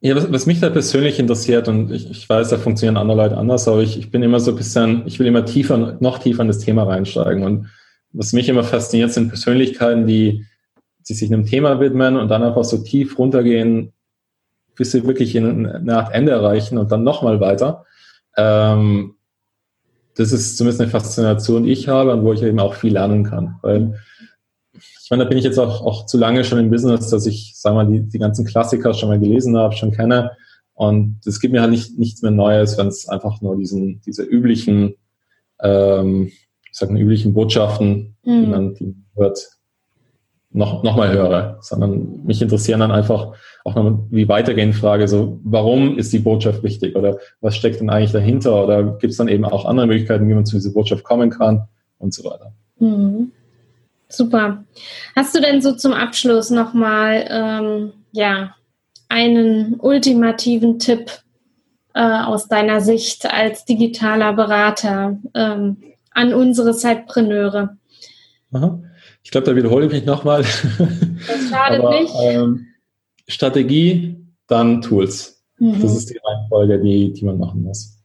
[0.00, 3.36] Ja, was, was mich da persönlich interessiert, und ich, ich weiß, da funktionieren andere Leute
[3.36, 6.42] anders, aber ich, ich bin immer so ein bisschen, ich will immer tiefer, noch tiefer
[6.42, 7.42] in das Thema reinsteigen.
[7.42, 7.68] Und
[8.12, 10.46] was mich immer fasziniert, sind Persönlichkeiten, die
[11.08, 13.92] die sich einem Thema widmen und dann einfach so tief runtergehen,
[14.76, 17.84] bis sie wirklich eine Art Ende erreichen und dann nochmal weiter.
[18.36, 19.16] Ähm,
[20.20, 23.24] das ist zumindest eine Faszination, die ich habe und wo ich eben auch viel lernen
[23.24, 23.56] kann.
[23.62, 23.98] Weil
[24.74, 27.54] ich meine, da bin ich jetzt auch, auch zu lange schon im Business, dass ich,
[27.64, 30.32] wir mal, die, die ganzen Klassiker schon mal gelesen habe, schon kenne.
[30.74, 34.22] Und es gibt mir halt nicht, nichts mehr Neues, wenn es einfach nur diesen, diese
[34.22, 34.94] üblichen,
[35.62, 38.40] ähm, ich sag mal, üblichen Botschaften, mhm.
[38.42, 39.48] die man die hört,
[40.50, 43.32] noch, noch mal höre, sondern mich interessieren dann einfach
[43.64, 47.90] auch noch die weitergehende Frage, so warum ist die Botschaft wichtig oder was steckt denn
[47.90, 51.04] eigentlich dahinter oder gibt es dann eben auch andere Möglichkeiten, wie man zu dieser Botschaft
[51.04, 52.52] kommen kann und so weiter.
[52.78, 53.32] Mhm.
[54.08, 54.64] Super.
[55.14, 58.54] Hast du denn so zum Abschluss nochmal ähm, ja,
[59.08, 61.10] einen ultimativen Tipp
[61.94, 65.76] äh, aus deiner Sicht als digitaler Berater ähm,
[66.10, 67.76] an unsere Zeitpreneure?
[68.52, 68.80] Aha.
[69.22, 70.42] Ich glaube, da wiederhole ich mich nochmal.
[70.42, 72.14] Das schadet Aber, nicht.
[72.20, 72.66] Ähm,
[73.30, 74.16] Strategie,
[74.46, 75.42] dann Tools.
[75.58, 75.80] Mhm.
[75.80, 77.98] Das ist die Reihenfolge, die, die man machen muss.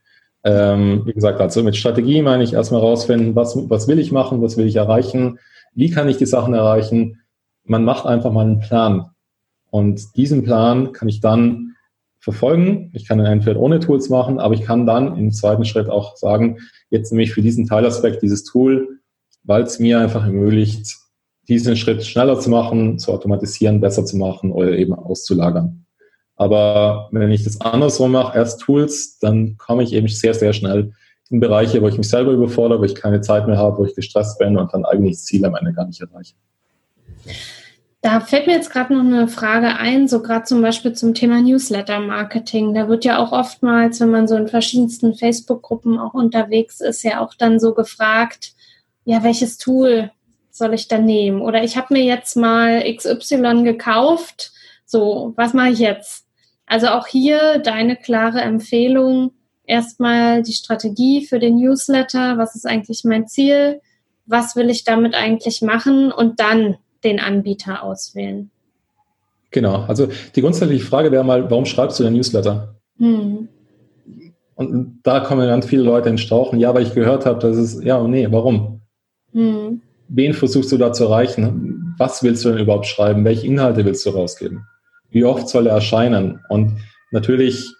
[0.44, 4.42] Ähm, wie gesagt, also mit Strategie meine ich erstmal rausfinden, was, was will ich machen,
[4.42, 5.40] was will ich erreichen,
[5.74, 7.22] wie kann ich die Sachen erreichen.
[7.64, 9.10] Man macht einfach mal einen Plan.
[9.72, 11.76] Und diesen Plan kann ich dann
[12.20, 12.92] verfolgen.
[12.94, 16.16] Ich kann ihn entweder ohne Tools machen, aber ich kann dann im zweiten Schritt auch
[16.16, 16.60] sagen,
[16.90, 19.00] jetzt nehme ich für diesen Teilaspekt dieses Tool,
[19.44, 20.96] weil es mir einfach ermöglicht,
[21.48, 25.86] diesen Schritt schneller zu machen, zu automatisieren, besser zu machen oder eben auszulagern.
[26.36, 30.92] Aber wenn ich das andersrum mache, erst Tools, dann komme ich eben sehr, sehr schnell
[31.30, 33.96] in Bereiche, wo ich mich selber überfordere, wo ich keine Zeit mehr habe, wo ich
[33.96, 36.36] gestresst bin und dann eigentlich das Ziel am Ende gar nicht erreiche.
[38.02, 41.42] Da fällt mir jetzt gerade noch eine Frage ein, so gerade zum Beispiel zum Thema
[41.42, 42.76] Newsletter-Marketing.
[42.76, 47.20] Da wird ja auch oftmals, wenn man so in verschiedensten Facebook-Gruppen auch unterwegs ist, ja
[47.22, 48.54] auch dann so gefragt,
[49.06, 50.12] ja, welches Tool
[50.56, 51.42] soll ich dann nehmen?
[51.42, 54.54] Oder ich habe mir jetzt mal XY gekauft.
[54.86, 56.26] So, was mache ich jetzt?
[56.66, 59.32] Also auch hier deine klare Empfehlung.
[59.66, 62.38] Erstmal die Strategie für den Newsletter.
[62.38, 63.82] Was ist eigentlich mein Ziel?
[64.28, 66.14] Was will ich damit eigentlich machen?
[66.14, 68.50] Und dann den Anbieter auswählen.
[69.52, 69.84] Genau.
[69.88, 72.76] Also die grundsätzliche Frage wäre mal, warum schreibst du den Newsletter?
[72.98, 73.50] Hm.
[74.56, 76.62] Und da kommen ganz viele Leute in Strauchen.
[76.62, 78.82] Ja, weil ich gehört habe, dass es, ja und nee, warum?
[79.34, 81.96] Hm wen versuchst du da zu erreichen?
[81.98, 83.26] Was willst du denn überhaupt schreiben?
[83.26, 84.66] Welche Inhalte willst du rausgeben?
[85.10, 86.42] Wie oft soll er erscheinen?
[86.50, 86.78] Und
[87.12, 87.74] natürlich,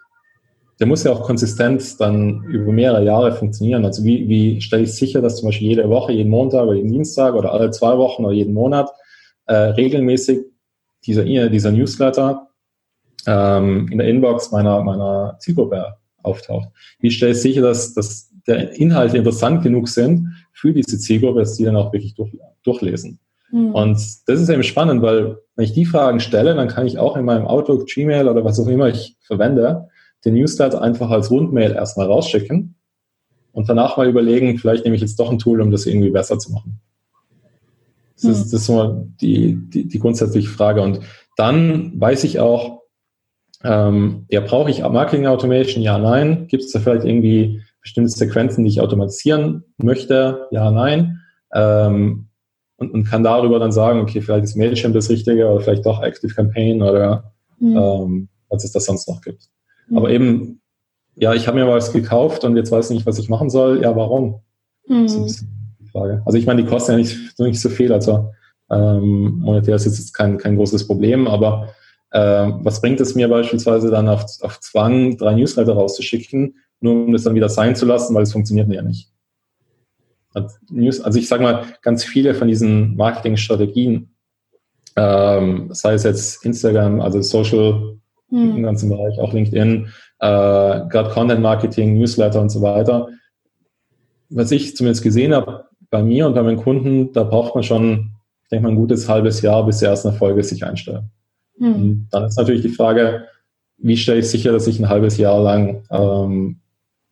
[0.80, 3.86] der muss ja auch konsistent dann über mehrere Jahre funktionieren.
[3.86, 6.92] Also wie, wie stelle ich sicher, dass zum Beispiel jede Woche, jeden Montag oder jeden
[6.92, 8.90] Dienstag oder alle zwei Wochen oder jeden Monat
[9.48, 10.46] äh, regelmäßig
[11.06, 12.48] dieser, dieser Newsletter
[13.28, 16.70] ähm, in der Inbox meiner, meiner Zielgruppe auftaucht?
[17.00, 21.56] Wie stelle ich sicher, dass, dass der Inhalte interessant genug sind für diese Zielgruppe, dass
[21.56, 22.32] die dann auch wirklich durch,
[22.64, 23.20] durchlesen.
[23.52, 23.76] Mhm.
[23.76, 27.16] Und das ist eben spannend, weil wenn ich die Fragen stelle, dann kann ich auch
[27.16, 29.90] in meinem Outlook, Gmail oder was auch immer ich verwende,
[30.24, 32.76] den Newsletter einfach als Rundmail erstmal rausschicken
[33.52, 36.40] und danach mal überlegen, vielleicht nehme ich jetzt doch ein Tool, um das irgendwie besser
[36.40, 36.80] zu machen.
[38.16, 38.32] Das, mhm.
[38.32, 40.82] ist, das ist so die, die, die grundsätzliche Frage.
[40.82, 41.02] Und
[41.38, 42.82] dann weiß ich auch,
[43.64, 45.82] Ähm, ja, brauche ich Marketing Automation?
[45.82, 46.46] Ja, nein.
[46.48, 50.48] Gibt es da vielleicht irgendwie bestimmte Sequenzen, die ich automatisieren möchte?
[50.50, 51.22] Ja, nein.
[51.54, 52.30] Ähm,
[52.78, 56.02] und, und kann darüber dann sagen, okay, vielleicht ist Mailchimp das Richtige oder vielleicht doch
[56.02, 57.78] Active Campaign oder mhm.
[57.78, 59.50] ähm, was es da sonst noch gibt.
[59.88, 59.98] Mhm.
[59.98, 60.62] Aber eben,
[61.16, 63.84] ja, ich habe mir was gekauft und jetzt weiß ich nicht, was ich machen soll.
[63.84, 64.42] Ja, warum?
[64.88, 65.04] Mhm.
[65.04, 65.46] Das ist
[65.80, 66.24] die Frage.
[66.26, 67.94] Also ich meine, die kosten ja nicht, nicht so viel.
[67.94, 68.32] Also
[68.72, 71.70] ähm, monetär ist jetzt kein, kein großes Problem, aber
[72.10, 72.20] äh,
[72.62, 76.56] was bringt es mir beispielsweise dann auf, auf Zwang, drei Newsletter rauszuschicken,
[76.86, 79.10] nur um das dann wieder sein zu lassen, weil es funktioniert ja nicht.
[80.34, 84.16] Also ich sage mal, ganz viele von diesen Marketingstrategien,
[84.98, 87.98] ähm, sei es jetzt Instagram, also Social
[88.30, 88.58] hm.
[88.58, 89.88] im ganzen Bereich, auch LinkedIn,
[90.20, 93.08] äh, gerade Content Marketing, Newsletter und so weiter.
[94.30, 98.12] Was ich zumindest gesehen habe bei mir und bei meinen Kunden, da braucht man schon,
[98.44, 101.12] ich denke mal, ein gutes halbes Jahr, bis die ersten Erfolge sich einstellen.
[101.58, 102.08] Hm.
[102.12, 103.28] dann ist natürlich die Frage,
[103.78, 106.60] wie stelle ich sicher, dass ich ein halbes Jahr lang ähm,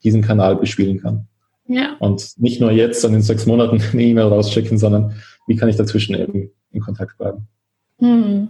[0.03, 1.27] diesen Kanal bespielen kann?
[1.67, 1.95] Ja.
[1.99, 5.15] Und nicht nur jetzt, sondern in sechs Monaten eine E-Mail rausschicken, sondern
[5.47, 7.47] wie kann ich dazwischen eben in Kontakt bleiben?
[7.99, 8.49] Hm.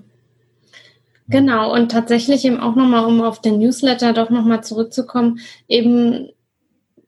[1.29, 5.39] Genau, und tatsächlich eben auch nochmal, um auf den Newsletter doch nochmal zurückzukommen,
[5.69, 6.29] eben,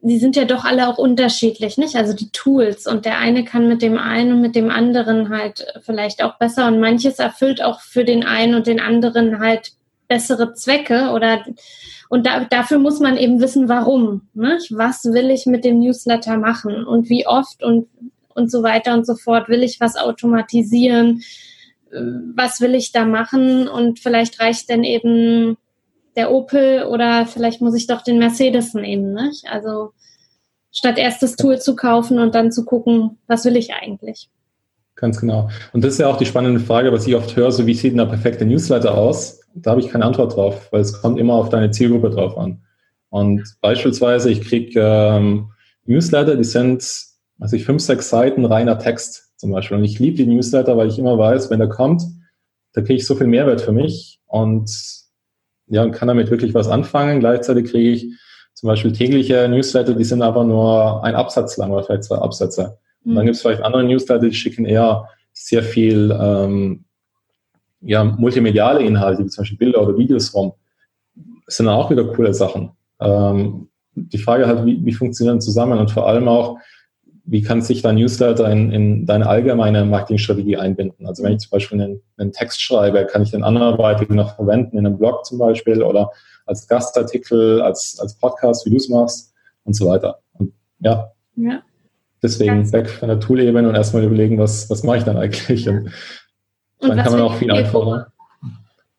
[0.00, 1.96] die sind ja doch alle auch unterschiedlich, nicht?
[1.96, 5.66] Also die Tools und der eine kann mit dem einen und mit dem anderen halt
[5.82, 9.72] vielleicht auch besser und manches erfüllt auch für den einen und den anderen halt
[10.08, 11.44] bessere Zwecke oder
[12.08, 14.22] und da, dafür muss man eben wissen, warum.
[14.34, 14.76] Nicht?
[14.76, 17.88] Was will ich mit dem Newsletter machen und wie oft und,
[18.34, 19.48] und so weiter und so fort.
[19.48, 21.22] Will ich was automatisieren?
[22.34, 23.68] Was will ich da machen?
[23.68, 25.56] Und vielleicht reicht dann eben
[26.16, 29.12] der Opel oder vielleicht muss ich doch den Mercedes nehmen.
[29.12, 29.46] Nicht?
[29.50, 29.92] Also
[30.72, 34.28] statt erst das Tool zu kaufen und dann zu gucken, was will ich eigentlich.
[34.94, 35.50] Ganz genau.
[35.72, 37.92] Und das ist ja auch die spannende Frage, was ich oft höre, so wie sieht
[37.92, 39.40] denn der perfekte Newsletter aus?
[39.56, 42.62] Da habe ich keine Antwort drauf, weil es kommt immer auf deine Zielgruppe drauf an.
[43.08, 45.50] Und beispielsweise, ich kriege ähm,
[45.84, 46.82] Newsletter, die sind,
[47.38, 49.78] also ich fünf, sechs Seiten reiner Text zum Beispiel.
[49.78, 52.02] Und ich liebe die Newsletter, weil ich immer weiß, wenn der kommt,
[52.72, 54.70] da kriege ich so viel Mehrwert für mich und
[55.68, 57.20] ja, und kann damit wirklich was anfangen.
[57.20, 58.06] Gleichzeitig kriege ich
[58.54, 62.78] zum Beispiel tägliche Newsletter, die sind aber nur ein Absatz lang oder vielleicht zwei Absätze.
[63.04, 63.26] Und dann mhm.
[63.26, 66.84] gibt es vielleicht andere Newsletter, die schicken eher sehr viel ähm,
[67.86, 70.52] ja, multimediale Inhalte, wie zum Beispiel Bilder oder Videos rum.
[71.46, 72.72] Das sind auch wieder coole Sachen.
[73.00, 76.58] Ähm, die Frage halt, wie, wie funktionieren zusammen und vor allem auch,
[77.24, 81.06] wie kann sich dein Newsletter in, in deine allgemeine Marketingstrategie einbinden?
[81.06, 84.78] Also wenn ich zum Beispiel einen, einen Text schreibe, kann ich den anderweitig noch verwenden
[84.78, 86.10] in einem Blog zum Beispiel oder
[86.44, 89.32] als Gastartikel, als, als Podcast, wie du es machst
[89.64, 90.18] und so weiter.
[90.34, 91.62] Und ja, ja.
[92.22, 95.68] Deswegen Ganz weg von der Tool-Ebene und erstmal überlegen, was, was mache ich dann eigentlich?
[95.68, 95.90] Und,
[96.78, 98.12] und dann kann man auch viel einfacher.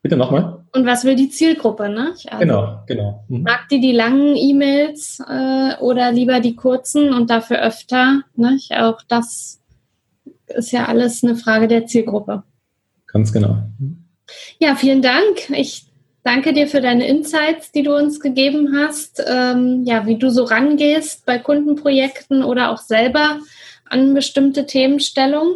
[0.01, 0.65] Bitte nochmal.
[0.73, 2.13] Und was will die Zielgruppe, ne?
[2.27, 3.25] Also genau, genau.
[3.27, 3.43] Mhm.
[3.43, 8.21] Mag die die langen E-Mails äh, oder lieber die kurzen und dafür öfter?
[8.35, 8.59] Ne?
[8.77, 9.59] Auch das
[10.47, 12.43] ist ja alles eine Frage der Zielgruppe.
[13.07, 13.57] Ganz genau.
[14.59, 15.49] Ja, vielen Dank.
[15.49, 15.87] Ich
[16.27, 19.23] Danke dir für deine Insights, die du uns gegeben hast.
[19.25, 23.39] Ähm, ja, wie du so rangehst bei Kundenprojekten oder auch selber
[23.85, 25.55] an bestimmte Themenstellungen.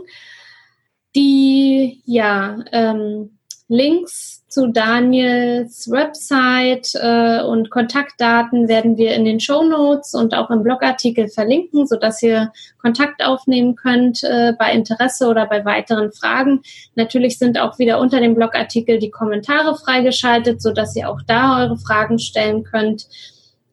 [1.15, 3.37] Die ja ähm,
[3.67, 10.49] Links zu Daniels Website äh, und Kontaktdaten werden wir in den Show Notes und auch
[10.49, 12.51] im Blogartikel verlinken, sodass ihr
[12.81, 16.63] Kontakt aufnehmen könnt äh, bei Interesse oder bei weiteren Fragen.
[16.95, 21.77] Natürlich sind auch wieder unter dem Blogartikel die Kommentare freigeschaltet, sodass ihr auch da eure
[21.77, 23.07] Fragen stellen könnt.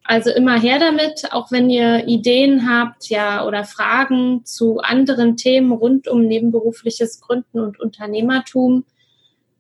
[0.09, 5.71] Also immer her damit, auch wenn ihr Ideen habt, ja, oder Fragen zu anderen Themen
[5.71, 8.85] rund um nebenberufliches Gründen und Unternehmertum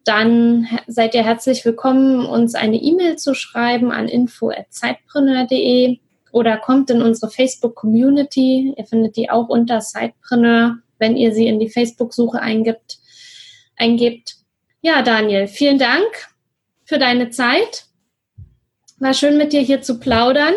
[0.08, 5.98] dann seid ihr herzlich willkommen, uns eine E-Mail zu schreiben an info@zeitpreneur.de
[6.32, 8.72] oder kommt in unsere Facebook-Community.
[8.74, 13.00] Ihr findet die auch unter Zeitpreneur, wenn ihr sie in die Facebook-Suche eingibt,
[13.76, 14.36] eingibt.
[14.80, 16.06] Ja, Daniel, vielen Dank
[16.86, 17.87] für deine Zeit.
[19.00, 20.54] War schön mit dir hier zu plaudern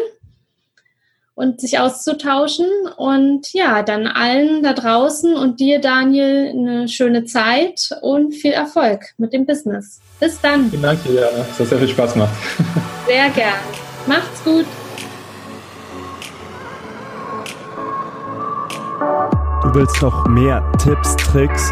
[1.35, 2.65] und sich auszutauschen.
[2.97, 9.13] Und ja, dann allen da draußen und dir, Daniel, eine schöne Zeit und viel Erfolg
[9.17, 9.99] mit dem Business.
[10.19, 10.69] Bis dann.
[10.71, 11.45] Vielen Dank, Juliane.
[11.51, 12.31] Es hat sehr viel Spaß gemacht.
[13.07, 13.59] Sehr gern.
[14.07, 14.65] Macht's gut.
[19.63, 21.71] Du willst noch mehr Tipps, Tricks